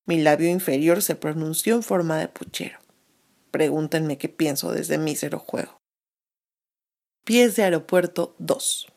[0.05, 2.79] Mi labio inferior se pronunció en forma de puchero.
[3.51, 5.79] Pregúntenme qué pienso desde este mísero juego.
[7.25, 8.89] Pies de aeropuerto 2.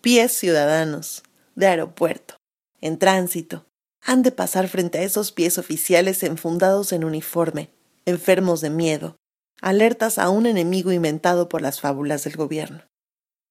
[0.00, 1.22] Pies ciudadanos
[1.54, 2.34] de aeropuerto,
[2.80, 3.64] en tránsito,
[4.02, 7.75] han de pasar frente a esos pies oficiales enfundados en uniforme,
[8.06, 9.16] enfermos de miedo,
[9.60, 12.82] alertas a un enemigo inventado por las fábulas del gobierno.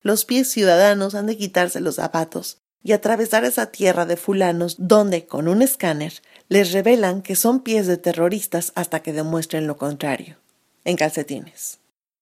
[0.01, 5.25] Los pies ciudadanos han de quitarse los zapatos y atravesar esa tierra de fulanos donde,
[5.25, 10.37] con un escáner, les revelan que son pies de terroristas hasta que demuestren lo contrario.
[10.83, 11.79] En calcetines.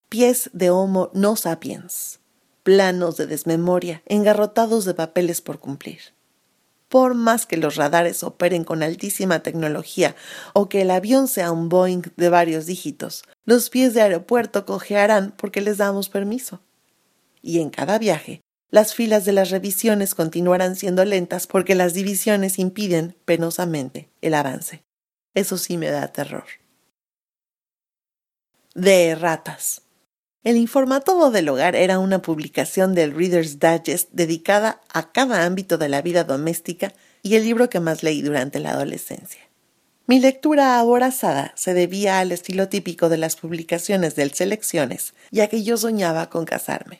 [0.09, 2.19] Pies de Homo no sapiens.
[2.63, 6.13] Planos de desmemoria, engarrotados de papeles por cumplir
[6.93, 10.15] por más que los radares operen con altísima tecnología
[10.53, 15.33] o que el avión sea un Boeing de varios dígitos, los pies de aeropuerto cojearán
[15.35, 16.61] porque les damos permiso.
[17.41, 22.59] Y en cada viaje, las filas de las revisiones continuarán siendo lentas porque las divisiones
[22.59, 24.83] impiden penosamente el avance.
[25.33, 26.45] Eso sí me da terror.
[28.75, 29.82] De ratas.
[30.43, 35.87] El informativo del hogar era una publicación del Reader's Digest dedicada a cada ámbito de
[35.87, 39.41] la vida doméstica y el libro que más leí durante la adolescencia.
[40.05, 45.63] Mi lectura aborazada se debía al estilo típico de las publicaciones del Selecciones, ya que
[45.63, 46.99] yo soñaba con casarme.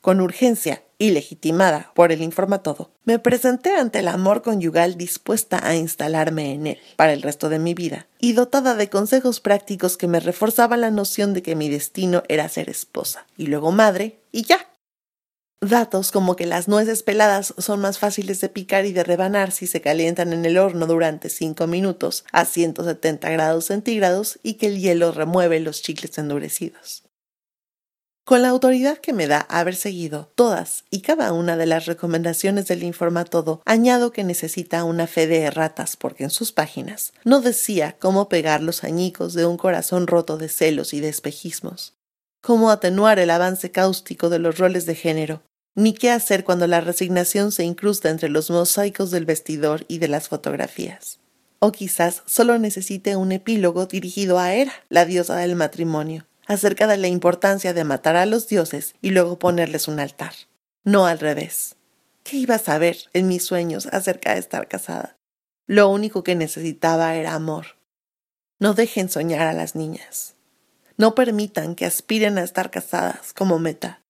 [0.00, 5.76] Con urgencia y legitimada por el informatodo, me presenté ante el amor conyugal dispuesta a
[5.76, 10.08] instalarme en él para el resto de mi vida y dotada de consejos prácticos que
[10.08, 14.42] me reforzaban la noción de que mi destino era ser esposa y luego madre y
[14.42, 14.68] ya.
[15.60, 19.66] Datos como que las nueces peladas son más fáciles de picar y de rebanar si
[19.66, 24.78] se calientan en el horno durante 5 minutos a 170 grados centígrados y que el
[24.78, 27.07] hielo remueve los chicles endurecidos.
[28.28, 32.66] Con la autoridad que me da haber seguido todas y cada una de las recomendaciones
[32.66, 37.96] del informatodo, añado que necesita una fe de erratas porque en sus páginas no decía
[37.98, 41.94] cómo pegar los añicos de un corazón roto de celos y de espejismos,
[42.42, 45.40] cómo atenuar el avance cáustico de los roles de género,
[45.74, 50.08] ni qué hacer cuando la resignación se incrusta entre los mosaicos del vestidor y de
[50.08, 51.18] las fotografías.
[51.60, 56.96] O quizás solo necesite un epílogo dirigido a Hera, la diosa del matrimonio, acerca de
[56.96, 60.32] la importancia de matar a los dioses y luego ponerles un altar.
[60.82, 61.76] No al revés.
[62.24, 65.16] ¿Qué iba a saber en mis sueños acerca de estar casada?
[65.66, 67.76] Lo único que necesitaba era amor.
[68.58, 70.34] No dejen soñar a las niñas.
[70.96, 74.02] No permitan que aspiren a estar casadas como meta.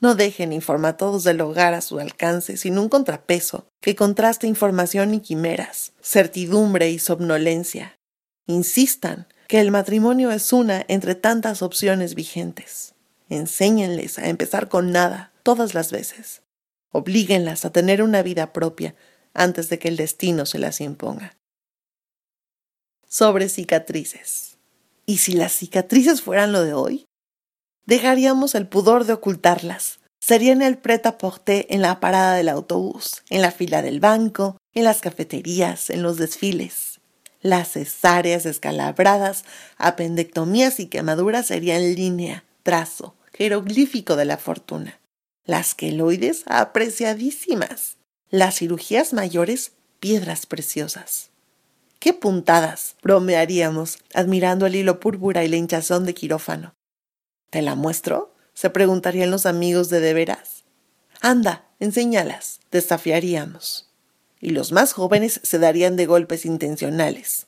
[0.00, 5.20] No dejen informatodos del hogar a su alcance sin un contrapeso que contraste información y
[5.20, 7.96] quimeras, certidumbre y somnolencia.
[8.46, 12.94] Insistan que el matrimonio es una entre tantas opciones vigentes.
[13.28, 16.42] Enséñenles a empezar con nada todas las veces.
[16.90, 18.94] Oblíguenlas a tener una vida propia
[19.32, 21.36] antes de que el destino se las imponga.
[23.08, 24.56] Sobre cicatrices.
[25.06, 27.06] ¿Y si las cicatrices fueran lo de hoy?
[27.86, 30.00] Dejaríamos el pudor de ocultarlas.
[30.20, 35.02] Serían el prêt-à-porter en la parada del autobús, en la fila del banco, en las
[35.02, 36.93] cafeterías, en los desfiles
[37.44, 39.44] las cesáreas escalabradas,
[39.76, 44.98] apendectomías y quemaduras serían línea, trazo, jeroglífico de la fortuna.
[45.44, 47.98] Las queloides apreciadísimas.
[48.30, 51.28] Las cirugías mayores, piedras preciosas.
[51.98, 52.96] ¡Qué puntadas!
[53.02, 56.74] bromearíamos, admirando el hilo púrpura y la hinchazón de quirófano.
[57.50, 58.32] ¿Te la muestro?
[58.54, 60.64] se preguntarían los amigos de de veras.
[61.20, 63.93] Anda, enséñalas, desafiaríamos
[64.44, 67.46] y los más jóvenes se darían de golpes intencionales.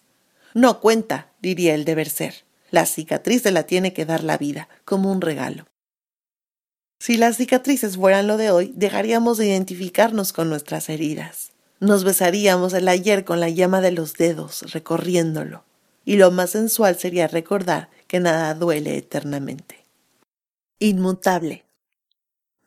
[0.55, 2.47] No cuenta, diría el deber ser.
[2.71, 5.67] La cicatriz se la tiene que dar la vida, como un regalo.
[6.99, 11.51] Si las cicatrices fueran lo de hoy, dejaríamos de identificarnos con nuestras heridas.
[11.81, 15.65] Nos besaríamos el ayer con la llama de los dedos, recorriéndolo.
[16.07, 19.85] Y lo más sensual sería recordar que nada duele eternamente.
[20.79, 21.67] Inmutable.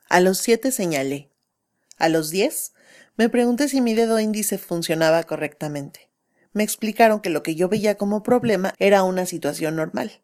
[0.08, 1.30] A los siete señalé.
[1.98, 2.74] A los diez
[3.16, 6.10] me pregunté si mi dedo índice funcionaba correctamente.
[6.52, 10.20] Me explicaron que lo que yo veía como problema era una situación normal.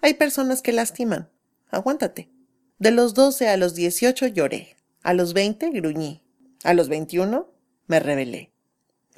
[0.00, 1.28] Hay personas que lastiman.
[1.70, 2.30] Aguántate.
[2.78, 4.76] De los 12 a los 18 lloré.
[5.02, 6.22] A los 20 gruñí.
[6.64, 7.52] A los 21
[7.86, 8.52] me rebelé.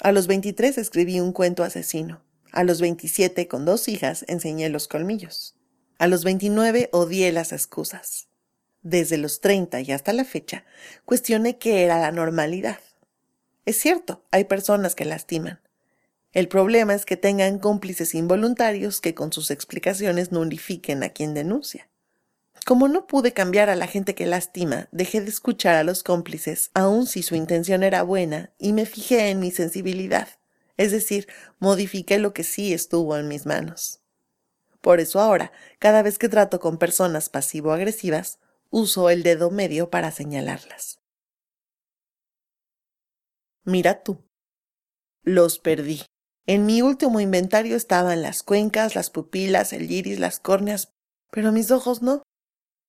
[0.01, 2.23] A los 23 escribí un cuento asesino.
[2.53, 5.57] A los 27, con dos hijas, enseñé los colmillos.
[5.99, 8.29] A los 29 odié las excusas.
[8.83, 10.65] Desde los 30 y hasta la fecha,
[11.05, 12.79] cuestioné qué era la normalidad.
[13.65, 15.61] Es cierto, hay personas que lastiman.
[16.33, 21.89] El problema es que tengan cómplices involuntarios que con sus explicaciones nulifiquen a quien denuncia.
[22.67, 26.71] Como no pude cambiar a la gente que lastima, dejé de escuchar a los cómplices,
[26.75, 30.29] aun si su intención era buena, y me fijé en mi sensibilidad,
[30.77, 31.29] es decir,
[31.59, 34.01] modifiqué lo que sí estuvo en mis manos.
[34.83, 38.39] Por eso ahora, cada vez que trato con personas pasivo-agresivas,
[38.71, 40.99] uso el dedo medio para señalarlas.
[43.69, 44.25] Mira tú.
[45.23, 46.01] Los perdí.
[46.47, 50.95] En mi último inventario estaban las cuencas, las pupilas, el iris, las córneas,
[51.31, 52.23] pero mis ojos no.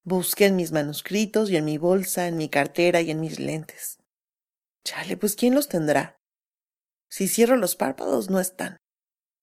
[0.06, 3.98] Busqué en mis manuscritos y en mi bolsa, en mi cartera y en mis lentes.
[4.86, 6.16] Chale, pues ¿quién los tendrá?
[7.10, 8.78] Si cierro los párpados, no están.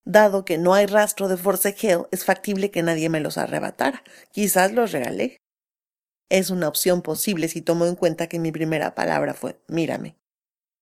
[0.07, 4.03] Dado que no hay rastro de forcejeo, es factible que nadie me los arrebatara.
[4.32, 5.37] Quizás los regalé.
[6.30, 10.16] Es una opción posible si tomo en cuenta que mi primera palabra fue mírame.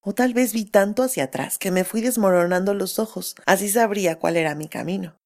[0.07, 4.19] O tal vez vi tanto hacia atrás que me fui desmoronando los ojos, así sabría
[4.19, 5.17] cuál era mi camino.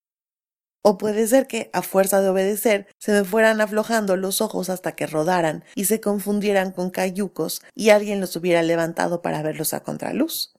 [0.82, 4.92] O puede ser que, a fuerza de obedecer, se me fueran aflojando los ojos hasta
[4.94, 9.80] que rodaran y se confundieran con cayucos y alguien los hubiera levantado para verlos a
[9.80, 10.54] contraluz.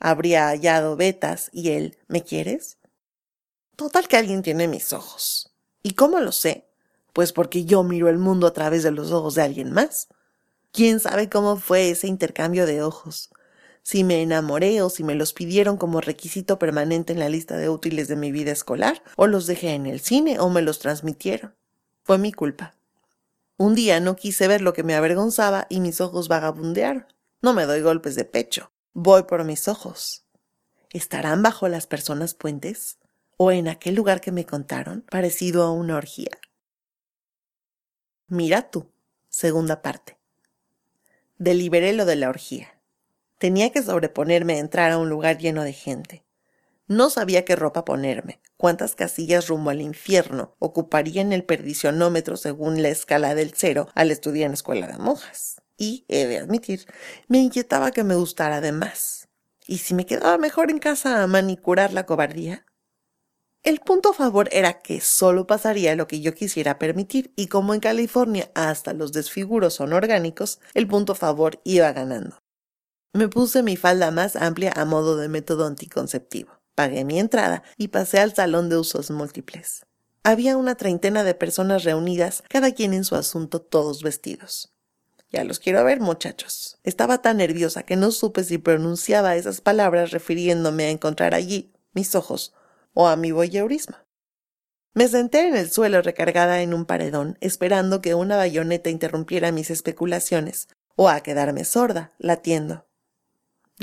[0.00, 2.78] Habría hallado vetas y él, ¿me quieres?
[3.76, 5.52] Total que alguien tiene mis ojos.
[5.82, 6.66] ¿Y cómo lo sé?
[7.12, 10.08] Pues porque yo miro el mundo a través de los ojos de alguien más.
[10.72, 13.30] ¿Quién sabe cómo fue ese intercambio de ojos?
[13.84, 17.68] Si me enamoré o si me los pidieron como requisito permanente en la lista de
[17.68, 21.54] útiles de mi vida escolar, o los dejé en el cine o me los transmitieron.
[22.02, 22.74] Fue mi culpa.
[23.58, 27.06] Un día no quise ver lo que me avergonzaba y mis ojos vagabundearon.
[27.42, 28.72] No me doy golpes de pecho.
[28.94, 30.24] Voy por mis ojos.
[30.90, 32.96] ¿Estarán bajo las personas puentes?
[33.36, 36.30] ¿O en aquel lugar que me contaron, parecido a una orgía?
[38.28, 38.90] Mira tú.
[39.28, 40.16] Segunda parte.
[41.36, 42.73] Deliberé lo de la orgía.
[43.38, 46.24] Tenía que sobreponerme a entrar a un lugar lleno de gente.
[46.86, 52.82] No sabía qué ropa ponerme, cuántas casillas rumbo al infierno ocuparía en el perdicionómetro según
[52.82, 55.62] la escala del cero al estudiar en escuela de monjas.
[55.78, 56.86] Y, he de admitir,
[57.26, 59.28] me inquietaba que me gustara de más.
[59.66, 62.66] ¿Y si me quedaba mejor en casa a manicurar la cobardía?
[63.62, 67.72] El punto a favor era que solo pasaría lo que yo quisiera permitir y como
[67.72, 72.43] en California hasta los desfiguros son orgánicos, el punto a favor iba ganando.
[73.14, 76.50] Me puse mi falda más amplia a modo de método anticonceptivo.
[76.74, 79.86] Pagué mi entrada y pasé al salón de usos múltiples.
[80.24, 84.74] Había una treintena de personas reunidas, cada quien en su asunto, todos vestidos.
[85.30, 86.80] Ya los quiero ver, muchachos.
[86.82, 92.16] Estaba tan nerviosa que no supe si pronunciaba esas palabras refiriéndome a encontrar allí mis
[92.16, 92.52] ojos
[92.94, 93.96] o a mi voyeurismo.
[94.92, 99.70] Me senté en el suelo recargada en un paredón, esperando que una bayoneta interrumpiera mis
[99.70, 102.86] especulaciones, o a quedarme sorda, latiendo.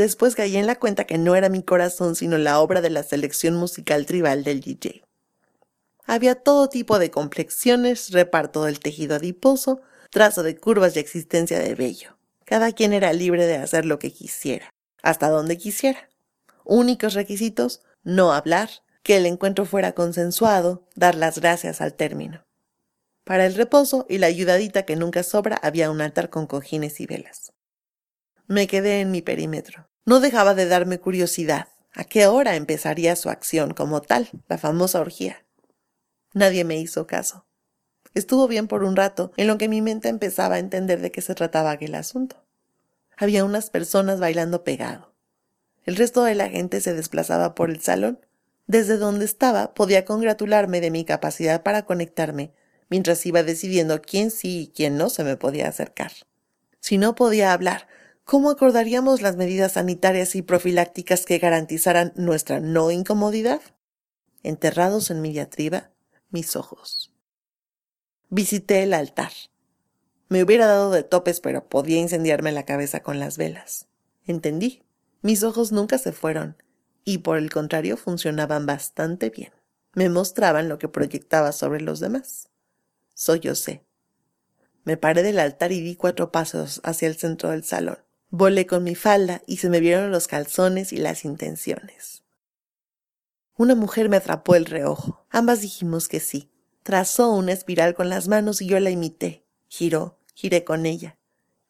[0.02, 3.04] Después caí en la cuenta que no era mi corazón sino la obra de la
[3.04, 5.04] selección musical tribal del DJ.
[6.06, 11.76] Había todo tipo de complexiones, reparto del tejido adiposo, trazo de curvas y existencia de
[11.76, 12.18] vello.
[12.46, 14.74] Cada quien era libre de hacer lo que quisiera,
[15.04, 16.10] hasta donde quisiera.
[16.64, 18.72] Únicos requisitos, no hablar,
[19.04, 22.44] que el encuentro fuera consensuado, dar las gracias al término.
[23.24, 27.06] Para el reposo y la ayudadita que nunca sobra había un altar con cojines y
[27.06, 27.54] velas.
[28.48, 29.91] Me quedé en mi perímetro.
[30.06, 31.68] No dejaba de darme curiosidad.
[31.94, 35.46] ¿A qué hora empezaría su acción como tal, la famosa orgía?
[36.34, 37.46] Nadie me hizo caso.
[38.14, 41.22] Estuvo bien por un rato, en lo que mi mente empezaba a entender de qué
[41.22, 42.44] se trataba aquel asunto.
[43.16, 45.14] Había unas personas bailando pegado.
[45.84, 48.20] El resto de la gente se desplazaba por el salón.
[48.68, 52.54] Desde donde estaba podía congratularme de mi capacidad para conectarme,
[52.90, 56.12] mientras iba decidiendo quién sí y quién no se me podía acercar.
[56.80, 57.88] Si no podía hablar,
[58.32, 63.60] ¿cómo acordaríamos las medidas sanitarias y profilácticas que garantizaran nuestra no incomodidad?
[64.42, 65.92] Enterrados en mi diatriba,
[66.30, 67.14] mis ojos.
[68.30, 69.34] Visité el altar.
[70.30, 73.90] Me hubiera dado de topes, pero podía incendiarme la cabeza con las velas.
[74.26, 74.82] Entendí.
[75.22, 76.56] Mis ojos nunca se fueron,
[77.04, 79.52] y por el contrario funcionaban bastante bien.
[79.94, 82.48] Me mostraban lo que proyectaba sobre los demás.
[83.14, 83.84] Soy yo sé.
[84.86, 87.98] Me paré del altar y di cuatro pasos hacia el centro del salón.
[88.34, 92.24] Volé con mi falda y se me vieron los calzones y las intenciones.
[93.58, 95.26] Una mujer me atrapó el reojo.
[95.30, 96.50] Ambas dijimos que sí.
[96.82, 99.44] Trazó una espiral con las manos y yo la imité.
[99.68, 101.18] Giró, giré con ella.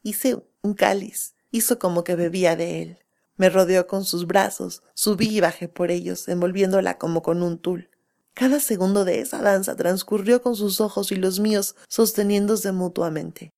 [0.04, 1.34] Hice un cáliz.
[1.50, 3.00] Hizo como que bebía de él.
[3.38, 7.90] Me rodeó con sus brazos, subí y bajé por ellos, envolviéndola como con un tul.
[8.36, 13.52] Cada segundo de esa danza transcurrió con sus ojos y los míos sosteniéndose mutuamente.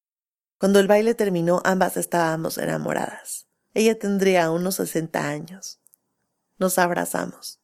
[0.64, 3.47] Cuando el baile terminó, ambas estábamos enamoradas.
[3.74, 5.82] Ella tendría unos sesenta años.
[6.57, 7.59] Nos abrazamos.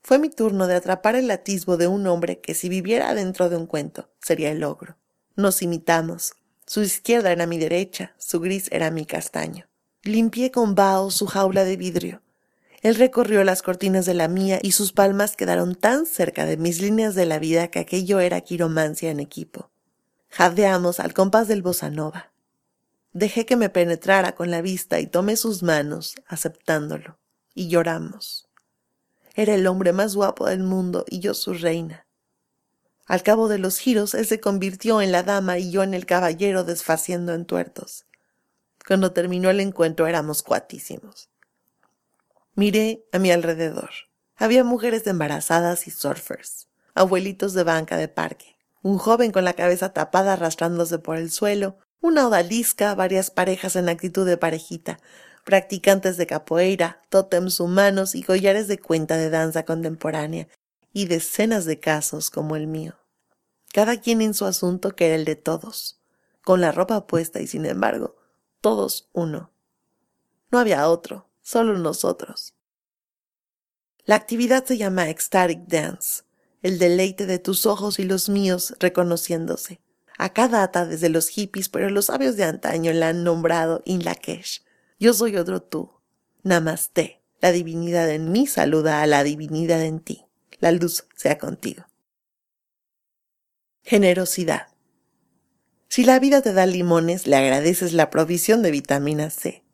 [0.00, 3.56] Fue mi turno de atrapar el atisbo de un hombre que si viviera dentro de
[3.56, 4.96] un cuento sería el ogro.
[5.34, 6.34] Nos imitamos.
[6.68, 9.66] Su izquierda era mi derecha, su gris era mi castaño.
[10.04, 12.22] Limpié con vaho su jaula de vidrio.
[12.80, 16.80] Él recorrió las cortinas de la mía y sus palmas quedaron tan cerca de mis
[16.80, 19.72] líneas de la vida que aquello era quiromancia en equipo.
[20.30, 22.32] Jadeamos al compás del bossa nova.
[23.12, 27.18] Dejé que me penetrara con la vista y tomé sus manos, aceptándolo,
[27.54, 28.48] y lloramos.
[29.34, 32.06] Era el hombre más guapo del mundo y yo su reina.
[33.06, 36.04] Al cabo de los giros, él se convirtió en la dama y yo en el
[36.04, 38.04] caballero desfaciendo en tuertos.
[38.86, 41.30] Cuando terminó el encuentro éramos cuatísimos.
[42.54, 43.90] Miré a mi alrededor.
[44.36, 48.57] Había mujeres embarazadas y surfers, abuelitos de banca de parque,
[48.88, 53.90] un joven con la cabeza tapada arrastrándose por el suelo, una odalisca, varias parejas en
[53.90, 54.98] actitud de parejita,
[55.44, 60.48] practicantes de capoeira, tótems humanos y collares de cuenta de danza contemporánea,
[60.94, 62.94] y decenas de casos como el mío.
[63.74, 66.00] Cada quien en su asunto que era el de todos,
[66.42, 68.16] con la ropa puesta y sin embargo,
[68.62, 69.50] todos uno.
[70.50, 72.54] No había otro, solo nosotros.
[74.06, 76.22] La actividad se llama ecstatic dance,
[76.62, 79.80] el deleite de tus ojos y los míos reconociéndose.
[80.18, 84.64] Acá data desde los hippies, pero los sabios de antaño la han nombrado Inlakesh.
[84.98, 85.92] Yo soy otro tú.
[86.42, 87.22] Namaste.
[87.40, 90.26] La divinidad en mí saluda a la divinidad en ti.
[90.58, 91.84] La luz sea contigo.
[93.82, 94.66] Generosidad.
[95.88, 99.64] Si la vida te da limones, le agradeces la provisión de vitamina C.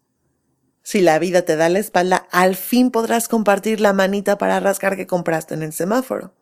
[0.83, 4.97] Si la vida te da la espalda, al fin podrás compartir la manita para rascar
[4.97, 6.35] que compraste en el semáforo.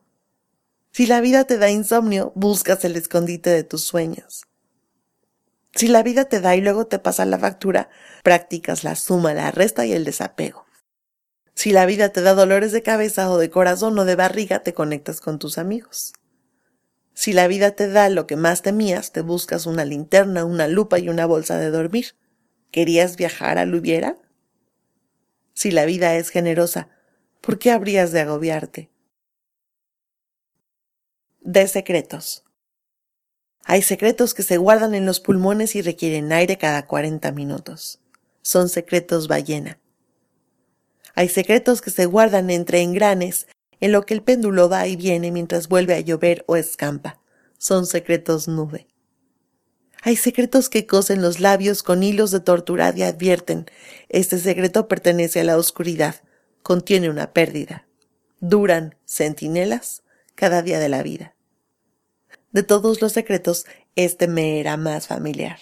[0.93, 4.43] Si la vida te da insomnio, buscas el escondite de tus sueños.
[5.75, 7.89] Si la vida te da y luego te pasa la factura,
[8.23, 10.67] practicas la suma, la resta y el desapego.
[11.55, 14.75] Si la vida te da dolores de cabeza o de corazón o de barriga, te
[14.75, 16.13] conectas con tus amigos.
[17.15, 20.99] Si la vida te da lo que más temías, te buscas una linterna, una lupa
[20.99, 22.17] y una bolsa de dormir.
[22.71, 24.19] ¿Querías viajar a Lubiera?
[25.55, 26.89] Si la vida es generosa,
[27.41, 28.91] ¿por qué habrías de agobiarte?
[31.45, 32.45] De secretos.
[33.65, 37.99] Hay secretos que se guardan en los pulmones y requieren aire cada 40 minutos.
[38.43, 39.81] Son secretos ballena.
[41.17, 43.49] Hay secretos que se guardan entre engranes,
[43.81, 47.21] en lo que el péndulo va y viene mientras vuelve a llover o escampa.
[47.59, 48.87] Son secretos nube.
[50.03, 53.67] Hay secretos que cosen los labios con hilos de tortura y advierten,
[54.09, 56.23] este secreto pertenece a la oscuridad,
[56.63, 57.89] contiene una pérdida.
[58.41, 60.03] Duran centinelas
[60.35, 61.32] cada día de la vida.
[62.53, 65.59] De todos los secretos, este me era más familiar.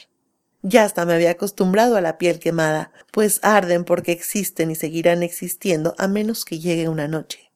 [0.62, 5.22] Ya hasta me había acostumbrado a la piel quemada, pues arden porque existen y seguirán
[5.22, 7.52] existiendo a menos que llegue una noche.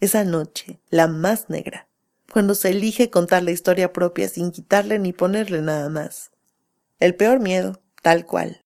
[0.00, 1.88] Esa noche, la más negra,
[2.32, 6.30] cuando se elige contar la historia propia sin quitarle ni ponerle nada más.
[7.00, 8.64] El peor miedo, tal cual.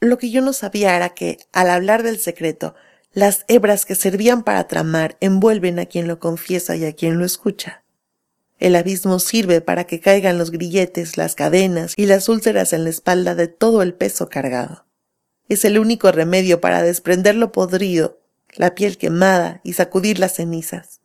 [0.00, 2.74] Lo que yo no sabía era que, al hablar del secreto,
[3.12, 7.24] las hebras que servían para tramar envuelven a quien lo confiesa y a quien lo
[7.24, 7.82] escucha.
[8.58, 12.90] El abismo sirve para que caigan los grilletes, las cadenas y las úlceras en la
[12.90, 14.84] espalda de todo el peso cargado.
[15.48, 18.18] Es el único remedio para desprender lo podrido,
[18.54, 21.00] la piel quemada y sacudir las cenizas.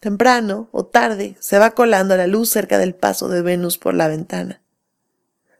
[0.00, 4.08] Temprano o tarde se va colando la luz cerca del paso de Venus por la
[4.08, 4.60] ventana.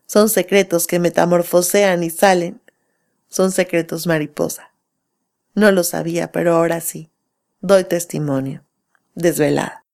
[0.07, 2.61] Son secretos que metamorfosean y salen.
[3.29, 4.73] Son secretos mariposa.
[5.55, 7.11] No lo sabía, pero ahora sí.
[7.61, 8.63] Doy testimonio.
[9.15, 9.86] Desvelada.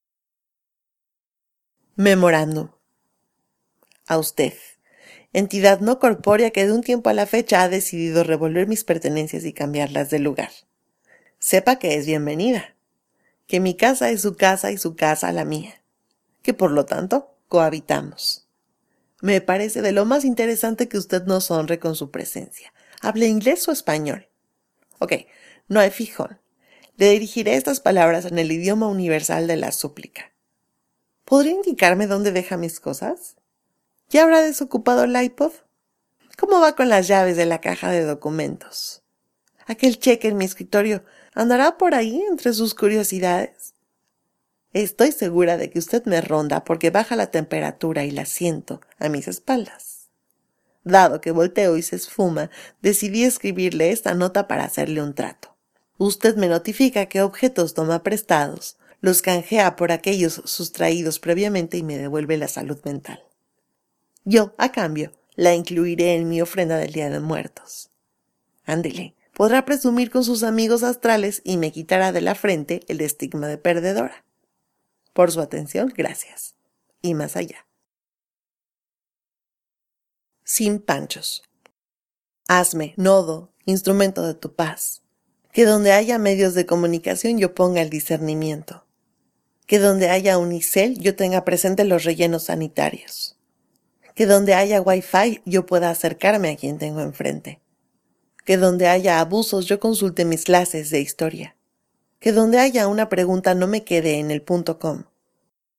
[1.96, 2.78] Memorando.
[4.06, 4.54] A usted,
[5.34, 9.44] entidad no corpórea que de un tiempo a la fecha ha decidido revolver mis pertenencias
[9.44, 10.48] y cambiarlas de lugar.
[11.38, 12.74] Sepa que es bienvenida
[13.46, 15.82] que mi casa es su casa y su casa la mía,
[16.40, 18.48] que por lo tanto cohabitamos.
[19.20, 22.72] Me parece de lo más interesante que usted nos honre con su presencia.
[23.02, 24.28] ¿Hable inglés o español?
[24.98, 25.12] Ok,
[25.68, 26.40] no hay fijón.
[26.96, 30.31] Le dirigiré estas palabras en el idioma universal de la súplica.
[31.32, 33.36] ¿Podría indicarme dónde deja mis cosas?
[34.10, 35.52] ¿Ya habrá desocupado el iPod?
[36.36, 39.02] ¿Cómo va con las llaves de la caja de documentos?
[39.64, 43.72] Aquel cheque en mi escritorio ¿Andará por ahí entre sus curiosidades?
[44.74, 49.08] Estoy segura de que usted me ronda porque baja la temperatura y la siento a
[49.08, 50.10] mis espaldas.
[50.84, 52.50] Dado que volteo y se esfuma,
[52.82, 55.56] decidí escribirle esta nota para hacerle un trato.
[55.96, 61.98] Usted me notifica qué objetos toma prestados, los canjea por aquellos sustraídos previamente y me
[61.98, 63.22] devuelve la salud mental.
[64.24, 67.90] Yo, a cambio, la incluiré en mi ofrenda del Día de Muertos.
[68.64, 73.48] Ándele, podrá presumir con sus amigos astrales y me quitará de la frente el estigma
[73.48, 74.24] de perdedora.
[75.12, 76.54] Por su atención, gracias.
[77.02, 77.66] Y más allá.
[80.44, 81.42] Sin panchos.
[82.46, 85.02] Hazme, nodo, instrumento de tu paz.
[85.50, 88.86] Que donde haya medios de comunicación yo ponga el discernimiento.
[89.72, 93.38] Que donde haya unicel yo tenga presente los rellenos sanitarios.
[94.14, 97.58] Que donde haya wifi yo pueda acercarme a quien tengo enfrente.
[98.44, 101.56] Que donde haya abusos yo consulte mis clases de historia.
[102.20, 105.04] Que donde haya una pregunta no me quede en el punto com,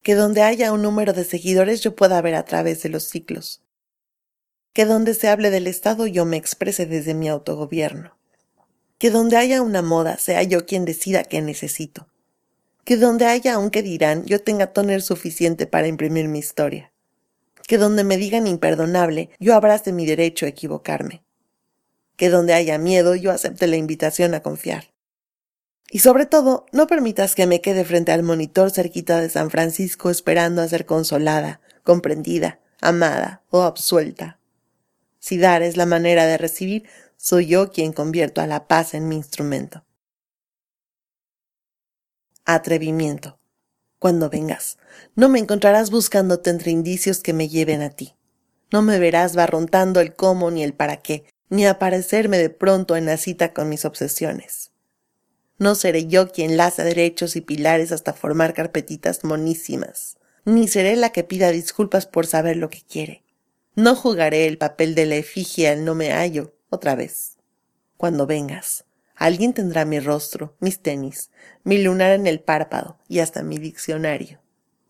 [0.02, 3.62] que donde haya un número de seguidores yo pueda ver a través de los ciclos,
[4.74, 8.18] que donde se hable del Estado yo me exprese desde mi autogobierno,
[8.98, 12.08] que donde haya una moda sea yo quien decida qué necesito,
[12.84, 16.92] que donde haya un que dirán yo tenga toner suficiente para imprimir mi historia,
[17.68, 21.24] que donde me digan imperdonable yo abrace mi derecho a equivocarme,
[22.16, 24.94] que donde haya miedo yo acepte la invitación a confiar,
[25.94, 30.10] y sobre todo, no permitas que me quede frente al monitor cerquita de San Francisco
[30.10, 34.40] esperando a ser consolada, comprendida, amada o absuelta.
[35.20, 39.08] Si dar es la manera de recibir, soy yo quien convierto a la paz en
[39.08, 39.86] mi instrumento.
[42.46, 43.40] Atrevimiento.
[44.00, 44.78] Cuando vengas,
[45.16, 48.16] no me encontrarás buscándote entre indicios que me lleven a ti.
[48.70, 53.06] No me verás barrontando el cómo ni el para qué, ni aparecerme de pronto en
[53.06, 54.72] la cita con mis obsesiones.
[55.58, 61.14] No seré yo quien laza derechos y pilares hasta formar carpetitas monísimas, ni seré la
[61.14, 63.24] que pida disculpas por saber lo que quiere.
[63.76, 67.38] No jugaré el papel de la efigie al no me hallo otra vez.
[67.96, 68.84] Cuando vengas,
[69.16, 71.30] alguien tendrá mi rostro, mis tenis,
[71.64, 74.40] mi lunar en el párpado y hasta mi diccionario.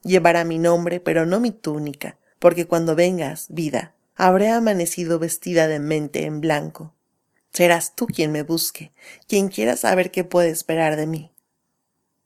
[0.04, 5.80] Llevará mi nombre, pero no mi túnica, porque cuando vengas, vida, habré amanecido vestida de
[5.80, 6.94] mente en blanco,
[7.54, 8.92] Serás tú quien me busque,
[9.28, 11.32] quien quiera saber qué puede esperar de mí.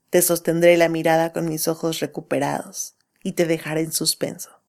[0.09, 4.61] Te sostendré la mirada con mis ojos recuperados y te dejaré en suspenso.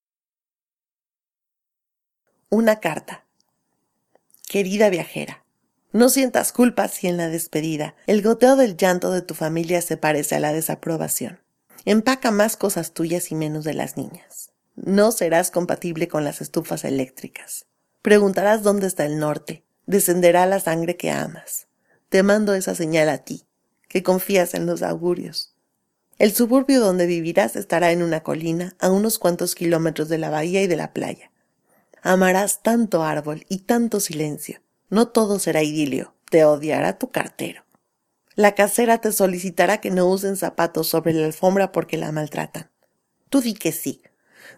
[2.50, 3.24] Una carta.
[4.48, 5.44] Querida viajera,
[5.92, 9.96] no sientas culpa si en la despedida el goteo del llanto de tu familia se
[9.96, 11.40] parece a la desaprobación.
[11.86, 14.50] Empaca más cosas tuyas y menos de las niñas.
[14.76, 17.64] No serás compatible con las estufas eléctricas.
[18.02, 21.66] Preguntarás dónde está el norte, descenderá la sangre que amas.
[22.10, 23.46] Te mando esa señal a ti,
[23.88, 25.54] que confías en los augurios.
[26.18, 30.62] El suburbio donde vivirás estará en una colina a unos cuantos kilómetros de la bahía
[30.62, 31.32] y de la playa.
[32.02, 34.60] Amarás tanto árbol y tanto silencio.
[34.90, 37.62] No todo será idilio, te odiará tu cartero.
[38.34, 42.70] La casera te solicitará que no usen zapatos sobre la alfombra porque la maltratan.
[43.28, 44.00] Tú di que sí.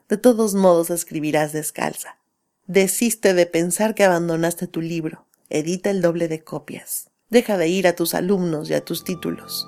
[0.09, 2.19] De todos modos escribirás descalza.
[2.67, 5.27] Desiste de pensar que abandonaste tu libro.
[5.49, 7.11] Edita el doble de copias.
[7.29, 9.67] Deja de ir a tus alumnos y a tus títulos.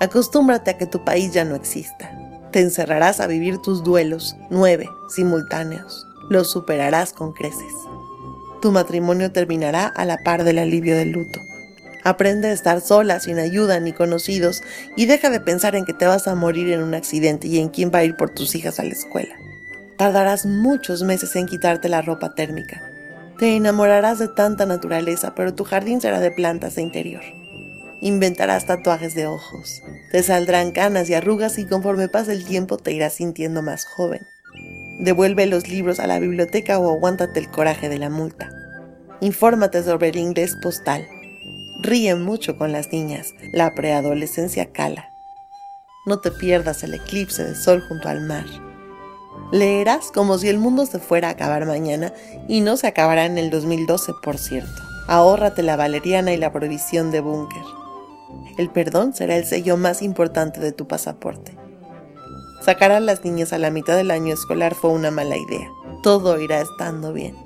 [0.00, 2.10] Acostúmbrate a que tu país ya no exista.
[2.52, 6.06] Te encerrarás a vivir tus duelos, nueve, simultáneos.
[6.28, 7.72] Los superarás con creces.
[8.66, 11.40] Tu matrimonio terminará a la par del alivio del luto.
[12.02, 14.64] Aprende a estar sola, sin ayuda ni conocidos,
[14.96, 17.68] y deja de pensar en que te vas a morir en un accidente y en
[17.68, 19.36] quién va a ir por tus hijas a la escuela.
[19.96, 22.82] Tardarás muchos meses en quitarte la ropa térmica.
[23.38, 27.22] Te enamorarás de tanta naturaleza, pero tu jardín será de plantas de interior.
[28.00, 29.84] Inventarás tatuajes de ojos.
[30.10, 34.26] Te saldrán canas y arrugas y conforme pase el tiempo te irás sintiendo más joven.
[34.98, 38.50] Devuelve los libros a la biblioteca o aguántate el coraje de la multa.
[39.20, 41.08] Infórmate sobre el inglés postal.
[41.80, 43.34] Ríe mucho con las niñas.
[43.52, 45.10] La preadolescencia cala.
[46.04, 48.44] No te pierdas el eclipse de sol junto al mar.
[49.52, 52.12] Leerás como si el mundo se fuera a acabar mañana
[52.46, 54.82] y no se acabará en el 2012, por cierto.
[55.06, 57.62] Ahórrate la valeriana y la provisión de búnker.
[58.58, 61.56] El perdón será el sello más importante de tu pasaporte.
[62.60, 65.70] Sacar a las niñas a la mitad del año escolar fue una mala idea.
[66.02, 67.45] Todo irá estando bien.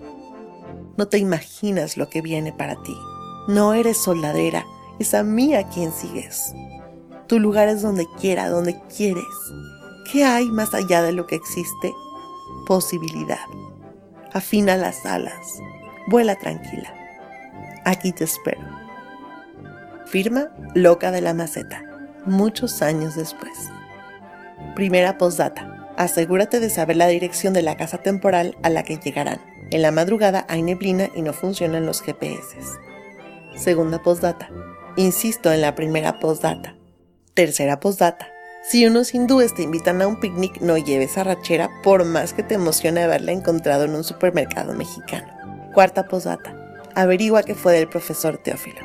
[1.01, 2.95] No te imaginas lo que viene para ti.
[3.49, 4.67] No eres soldadera,
[4.99, 6.53] es a mí a quien sigues.
[7.27, 9.25] Tu lugar es donde quiera, donde quieres.
[10.13, 11.95] ¿Qué hay más allá de lo que existe?
[12.67, 13.39] Posibilidad.
[14.35, 15.63] Afina las alas.
[16.09, 16.93] Vuela tranquila.
[17.87, 18.61] Aquí te espero.
[20.05, 21.83] Firma Loca de la Maceta,
[22.27, 23.71] muchos años después.
[24.75, 25.95] Primera postdata.
[25.97, 29.50] Asegúrate de saber la dirección de la casa temporal a la que llegarán.
[29.71, 32.57] En la madrugada hay neblina y no funcionan los GPS.
[33.57, 34.51] Segunda postdata.
[34.97, 36.77] Insisto en la primera postdata.
[37.35, 38.29] Tercera postdata.
[38.69, 42.55] Si unos hindúes te invitan a un picnic, no lleves arrachera por más que te
[42.55, 45.33] emocione haberla encontrado en un supermercado mexicano.
[45.73, 46.57] Cuarta postdata.
[46.95, 48.81] Averigua que fue del profesor Teófilo.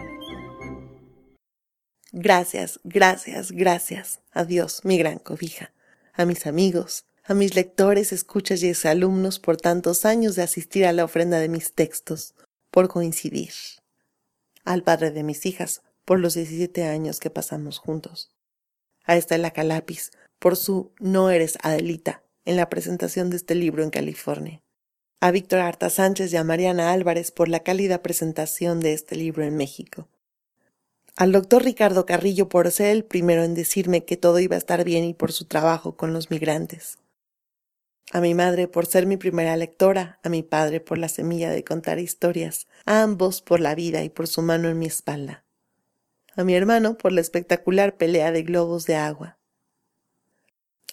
[2.11, 4.21] Gracias, gracias, gracias.
[4.31, 5.73] Adiós, mi gran cobija.
[6.13, 10.93] A mis amigos, a mis lectores, escuchas y exalumnos por tantos años de asistir a
[10.93, 12.35] la ofrenda de mis textos,
[12.69, 13.51] por coincidir.
[14.63, 18.29] Al padre de mis hijas, por los 17 años que pasamos juntos.
[19.05, 23.89] A Estela Calapis, por su No eres Adelita, en la presentación de este libro en
[23.89, 24.61] California.
[25.19, 29.43] A Víctor Arta Sánchez y a Mariana Álvarez por la cálida presentación de este libro
[29.43, 30.07] en México
[31.17, 34.83] al doctor Ricardo Carrillo por ser el primero en decirme que todo iba a estar
[34.83, 36.97] bien y por su trabajo con los migrantes.
[38.11, 41.63] A mi madre por ser mi primera lectora, a mi padre por la semilla de
[41.63, 45.43] contar historias, a ambos por la vida y por su mano en mi espalda.
[46.35, 49.37] A mi hermano por la espectacular pelea de globos de agua.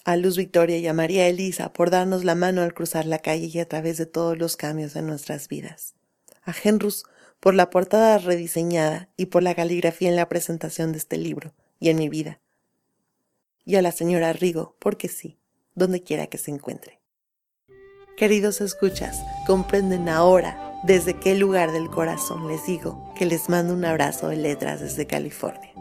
[0.05, 3.51] A Luz Victoria y a María Elisa por darnos la mano al cruzar la calle
[3.53, 5.95] y a través de todos los cambios de nuestras vidas.
[6.45, 7.05] A Henrus
[7.41, 11.91] por la portada rediseñada y por la caligrafía en la presentación de este libro y
[11.91, 12.41] en mi vida.
[13.65, 15.39] Y a la señora Rigo, porque sí,
[15.75, 17.02] donde quiera que se encuentre.
[18.17, 23.85] Queridos escuchas, comprenden ahora desde qué lugar del corazón les digo que les mando un
[23.85, 25.73] abrazo de letras desde California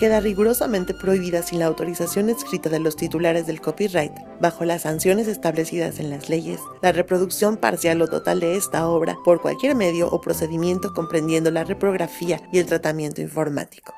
[0.00, 5.28] queda rigurosamente prohibida sin la autorización escrita de los titulares del copyright, bajo las sanciones
[5.28, 10.08] establecidas en las leyes, la reproducción parcial o total de esta obra por cualquier medio
[10.08, 13.92] o procedimiento comprendiendo la reprografía y el tratamiento informático.